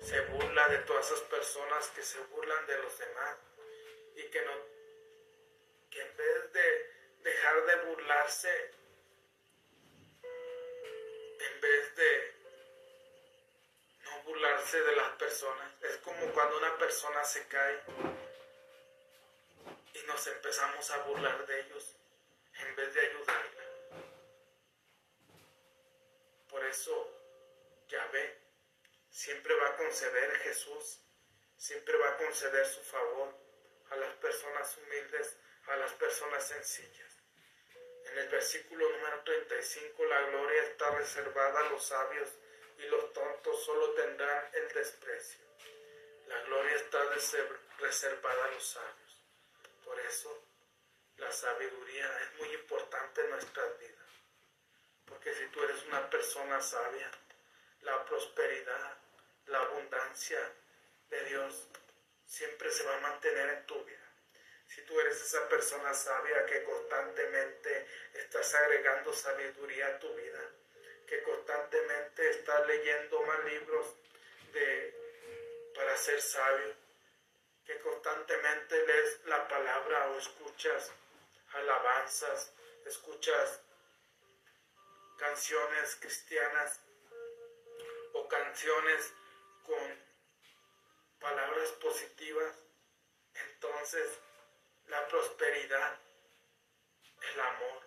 se 0.00 0.20
burla 0.22 0.68
de 0.68 0.78
todas 0.78 1.06
esas 1.06 1.20
personas 1.22 1.88
que 1.88 2.02
se 2.02 2.18
burlan 2.20 2.66
de 2.66 2.78
los 2.78 2.98
demás 2.98 3.36
y 4.16 4.22
que 4.24 4.42
no 4.42 4.52
que 5.90 6.00
en 6.00 6.16
vez 6.16 6.52
de 6.52 6.92
dejar 7.22 7.66
de 7.66 7.76
burlarse 7.86 8.70
en 11.38 11.60
vez 11.60 11.96
de 11.96 12.34
no 14.04 14.22
burlarse 14.22 14.80
de 14.80 14.96
las 14.96 15.10
personas 15.16 15.72
es 15.82 15.96
como 15.98 16.32
cuando 16.32 16.58
una 16.58 16.78
persona 16.78 17.22
se 17.24 17.46
cae 17.48 17.80
y 19.94 20.06
nos 20.06 20.26
empezamos 20.26 20.90
a 20.90 20.98
burlar 21.04 21.46
de 21.46 21.60
ellos 21.60 21.96
en 22.54 22.76
vez 22.76 22.94
de 22.94 23.00
ayudarla. 23.00 23.64
Por 26.48 26.64
eso 26.64 27.08
Yahvé 27.88 28.39
siempre 29.10 29.54
va 29.54 29.68
a 29.68 29.76
conceder 29.76 30.36
Jesús, 30.38 31.00
siempre 31.56 31.96
va 31.98 32.10
a 32.10 32.16
conceder 32.16 32.66
su 32.66 32.82
favor 32.82 33.34
a 33.90 33.96
las 33.96 34.14
personas 34.14 34.76
humildes, 34.78 35.36
a 35.66 35.76
las 35.76 35.92
personas 35.94 36.46
sencillas. 36.46 37.16
En 38.04 38.18
el 38.18 38.28
versículo 38.28 38.88
número 38.88 39.22
35, 39.22 40.04
la 40.04 40.20
gloria 40.22 40.62
está 40.62 40.90
reservada 40.90 41.60
a 41.60 41.70
los 41.70 41.84
sabios 41.84 42.30
y 42.78 42.82
los 42.86 43.12
tontos 43.12 43.64
solo 43.64 43.92
tendrán 43.94 44.50
el 44.54 44.68
desprecio. 44.72 45.44
La 46.26 46.40
gloria 46.42 46.76
está 46.76 47.04
reservada 47.78 48.44
a 48.44 48.50
los 48.52 48.66
sabios. 48.66 49.24
Por 49.84 49.98
eso 50.00 50.44
la 51.16 51.30
sabiduría 51.30 52.20
es 52.22 52.38
muy 52.38 52.54
importante 52.54 53.20
en 53.20 53.30
nuestras 53.30 53.78
vidas. 53.78 54.08
Porque 55.04 55.34
si 55.34 55.46
tú 55.48 55.62
eres 55.62 55.84
una 55.86 56.08
persona 56.08 56.60
sabia, 56.60 57.10
la 57.82 58.04
prosperidad, 58.04 58.98
la 59.50 59.58
abundancia 59.62 60.40
de 61.10 61.24
Dios 61.24 61.68
siempre 62.24 62.70
se 62.70 62.84
va 62.84 62.96
a 62.96 63.00
mantener 63.00 63.48
en 63.50 63.66
tu 63.66 63.84
vida. 63.84 63.98
Si 64.66 64.82
tú 64.82 64.98
eres 65.00 65.20
esa 65.20 65.48
persona 65.48 65.92
sabia 65.92 66.46
que 66.46 66.62
constantemente 66.62 67.86
estás 68.14 68.54
agregando 68.54 69.12
sabiduría 69.12 69.88
a 69.88 69.98
tu 69.98 70.14
vida, 70.14 70.40
que 71.06 71.22
constantemente 71.24 72.30
estás 72.30 72.66
leyendo 72.68 73.20
más 73.22 73.44
libros 73.44 73.96
de, 74.52 75.72
para 75.74 75.96
ser 75.96 76.22
sabio, 76.22 76.74
que 77.66 77.78
constantemente 77.80 78.86
lees 78.86 79.24
la 79.24 79.48
palabra 79.48 80.10
o 80.10 80.18
escuchas 80.18 80.92
alabanzas, 81.52 82.52
escuchas 82.86 83.60
canciones 85.18 85.96
cristianas 85.96 86.80
o 88.12 88.28
canciones 88.28 89.12
con 89.70 90.04
palabras 91.20 91.70
positivas, 91.80 92.56
entonces 93.34 94.18
la 94.88 95.06
prosperidad, 95.06 95.96
el 97.32 97.40
amor, 97.40 97.82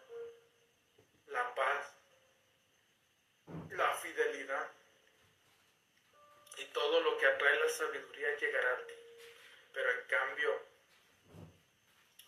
la 1.28 1.56
paz, 1.56 1.94
la 3.72 3.94
fidelidad 3.96 4.72
y 6.58 6.66
todo 6.68 7.02
lo 7.02 7.18
que 7.18 7.26
atrae 7.26 7.60
la 7.60 7.70
sabiduría 7.70 8.38
llegará 8.38 8.74
a 8.76 8.88
ti. 8.88 8.94
Pero 9.74 9.92
en 9.92 10.08
cambio, 10.08 10.62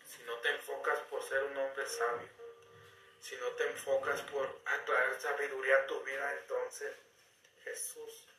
si 0.04 0.22
no 0.24 0.34
te 0.40 0.50
enfocas 0.50 1.00
por 1.08 1.22
ser 1.22 1.42
un 1.44 1.56
hombre 1.56 1.86
sabio, 1.86 2.28
si 3.20 3.36
no 3.36 3.48
te 3.52 3.66
enfocas 3.68 4.20
por 4.22 4.60
atraer 4.66 5.18
sabiduría 5.18 5.78
a 5.78 5.86
tu 5.86 6.02
vida, 6.02 6.32
entonces 6.40 6.94
Jesús 7.64 8.35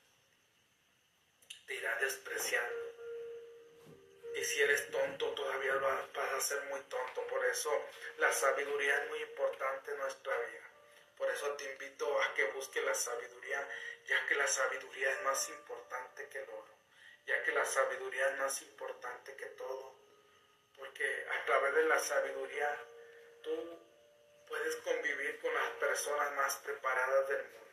te 1.67 1.75
irá 1.75 1.95
despreciando. 1.99 2.88
Y 4.36 4.43
si 4.43 4.62
eres 4.62 4.89
tonto, 4.89 5.32
todavía 5.34 5.75
vas 5.75 6.34
a 6.34 6.41
ser 6.41 6.62
muy 6.65 6.80
tonto. 6.82 7.27
Por 7.27 7.45
eso 7.45 7.71
la 8.17 8.32
sabiduría 8.32 9.03
es 9.03 9.10
muy 9.10 9.21
importante 9.21 9.91
en 9.91 9.97
nuestra 9.97 10.36
vida. 10.39 10.71
Por 11.17 11.30
eso 11.30 11.51
te 11.53 11.71
invito 11.71 12.21
a 12.21 12.34
que 12.34 12.45
busques 12.51 12.84
la 12.84 12.93
sabiduría, 12.93 13.67
ya 14.06 14.25
que 14.27 14.36
la 14.36 14.47
sabiduría 14.47 15.12
es 15.12 15.23
más 15.23 15.49
importante 15.49 16.27
que 16.30 16.39
el 16.39 16.49
oro 16.49 16.77
ya 17.27 17.43
que 17.43 17.51
la 17.51 17.65
sabiduría 17.65 18.30
es 18.30 18.38
más 18.39 18.62
importante 18.62 19.36
que 19.36 19.47
todo, 19.47 19.93
porque 20.77 21.25
a 21.30 21.45
través 21.45 21.75
de 21.75 21.84
la 21.84 21.99
sabiduría 21.99 22.84
tú 23.43 23.80
puedes 24.47 24.77
convivir 24.77 25.38
con 25.39 25.53
las 25.53 25.71
personas 25.71 26.32
más 26.36 26.56
preparadas 26.60 27.27
del 27.27 27.43
mundo, 27.43 27.69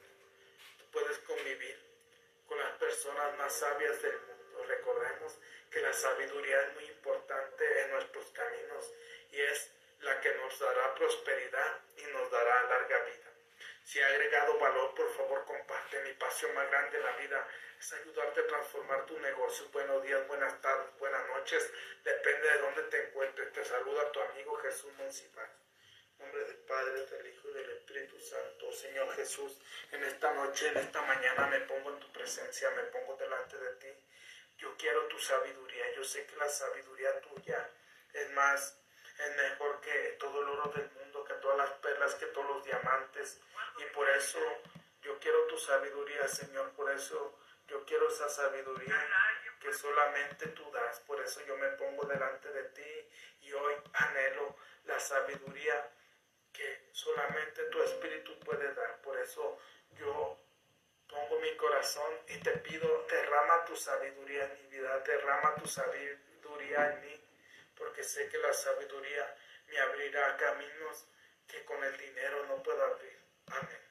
tú 0.79 0.91
puedes 0.91 1.19
convivir 1.19 1.94
con 2.47 2.59
las 2.59 2.73
personas 2.79 3.37
más 3.39 3.53
sabias 3.53 4.01
del 4.03 4.19
mundo. 4.21 4.65
Recordemos 4.65 5.39
que 5.71 5.81
la 5.81 5.93
sabiduría 5.93 6.61
es 6.63 6.75
muy 6.75 6.85
importante 6.85 7.83
en 7.83 7.91
nuestros 7.91 8.27
caminos 8.31 8.93
y 9.31 9.41
es 9.41 9.71
la 10.01 10.21
que 10.21 10.35
nos 10.35 10.59
dará 10.59 10.95
prosperidad 10.95 11.81
y 11.97 12.05
nos 12.13 12.31
dará 12.31 12.63
larga 12.65 13.05
vida. 13.05 13.31
Si 13.85 14.01
ha 14.01 14.07
agregado 14.09 14.59
valor, 14.59 14.95
por 14.95 15.11
favor 15.15 15.45
comparte. 15.45 16.01
Mi 16.03 16.13
pasión 16.15 16.55
más 16.55 16.71
grande 16.71 16.97
en 16.97 17.05
la 17.05 17.17
vida 17.17 17.49
es 17.79 17.93
ayudarte 17.93 18.41
a 18.41 18.47
transformar 18.47 19.05
tu 19.07 19.19
negocio. 19.19 19.67
Buenos 19.73 20.03
días, 20.03 20.27
buenas 20.27 20.61
tardes, 20.63 20.99
buenas 20.99 21.27
noches. 21.29 21.71
Depende 22.03 22.51
de 22.51 22.59
dónde 22.59 22.83
te 22.85 23.09
encuentres. 23.09 23.53
Te 23.53 23.65
saluda 23.65 24.11
tu 24.13 24.21
amigo 24.21 24.57
Jesús 24.57 24.93
Monsiváis. 24.95 25.51
Nombre 26.19 26.45
del 26.45 26.57
Padre, 26.59 27.07
del 27.07 27.27
Hijo 27.27 27.49
y 27.51 27.55
del 27.55 27.71
Espíritu 27.71 28.21
Santo. 28.21 28.73
Señor 28.73 29.15
Jesús, 29.17 29.59
en 29.93 30.05
esta 30.05 30.33
noche, 30.35 30.69
en 30.69 30.77
esta 30.79 31.03
mañana 31.03 31.47
me 31.47 31.61
pongo 31.61 31.91
en 31.91 32.01
tu 32.01 32.13
presencia, 32.13 32.71
me 32.71 32.85
pongo 32.85 33.17
delante 33.17 33.57
de 33.59 33.75
ti. 33.77 33.89
Yo 34.59 34.77
quiero 34.77 35.07
tu 35.09 35.19
sabiduría. 35.19 35.93
Yo 35.95 36.05
sé 36.05 36.27
que 36.27 36.37
la 36.37 36.49
sabiduría 36.49 37.21
tuya 37.21 37.71
es 38.13 38.31
más, 38.33 38.79
es 39.19 39.37
mejor 39.37 39.81
que 39.81 40.17
todo 40.19 40.43
el 40.43 40.49
oro 40.49 40.73
del 40.73 40.91
mundo, 40.93 41.25
que 41.25 41.35
todas 41.35 41.59
las 41.59 41.71
perlas, 41.79 42.15
que 42.15 42.27
todos 42.27 42.47
los 42.49 42.65
diamantes 42.65 43.41
y 43.79 43.85
por 43.95 44.09
eso 44.11 44.39
yo 45.03 45.19
quiero 45.19 45.47
tu 45.47 45.59
sabiduría, 45.59 46.29
Señor. 46.29 46.71
Por 46.73 46.91
eso 46.91 47.39
yo 47.67 47.85
quiero 47.85 48.09
esa 48.09 48.29
sabiduría 48.29 49.07
que 49.61 49.73
solamente 49.73 50.47
tú 50.49 50.71
das. 50.71 51.01
Por 51.01 51.21
eso 51.21 51.45
yo 51.47 51.57
me 51.57 51.69
pongo 51.71 52.05
delante 52.05 52.49
de 52.51 52.65
ti 52.71 53.09
y 53.43 53.53
hoy 53.53 53.75
anhelo 53.93 54.57
la 54.85 55.01
sabiduría 55.01 55.91
que 56.55 56.89
solamente 56.93 57.65
tu 57.65 57.83
espíritu 57.83 58.39
puede 58.41 58.73
dar. 58.73 59.03
Por 59.03 59.19
eso 59.19 59.59
yo 59.99 60.39
pongo 61.09 61.41
mi 61.41 61.55
corazón 61.57 62.13
y 62.29 62.39
te 62.39 62.53
pido, 62.59 63.07
derrama 63.11 63.65
tu 63.67 63.77
sabiduría 63.77 64.45
en 64.45 64.63
mi 64.63 64.69
vida, 64.71 64.99
derrama 65.01 65.55
tu 65.57 65.67
sabiduría 65.67 66.93
en 66.93 67.01
mí, 67.03 67.21
porque 67.77 68.03
sé 68.03 68.29
que 68.29 68.39
la 68.39 68.53
sabiduría 68.53 69.37
me 69.67 69.79
abrirá 69.79 70.37
caminos 70.37 71.07
que 71.47 71.65
con 71.65 71.83
el 71.85 71.97
dinero 71.99 72.47
no 72.47 72.63
puedo 72.63 72.83
abrir. 72.83 73.19
Amén. 73.49 73.84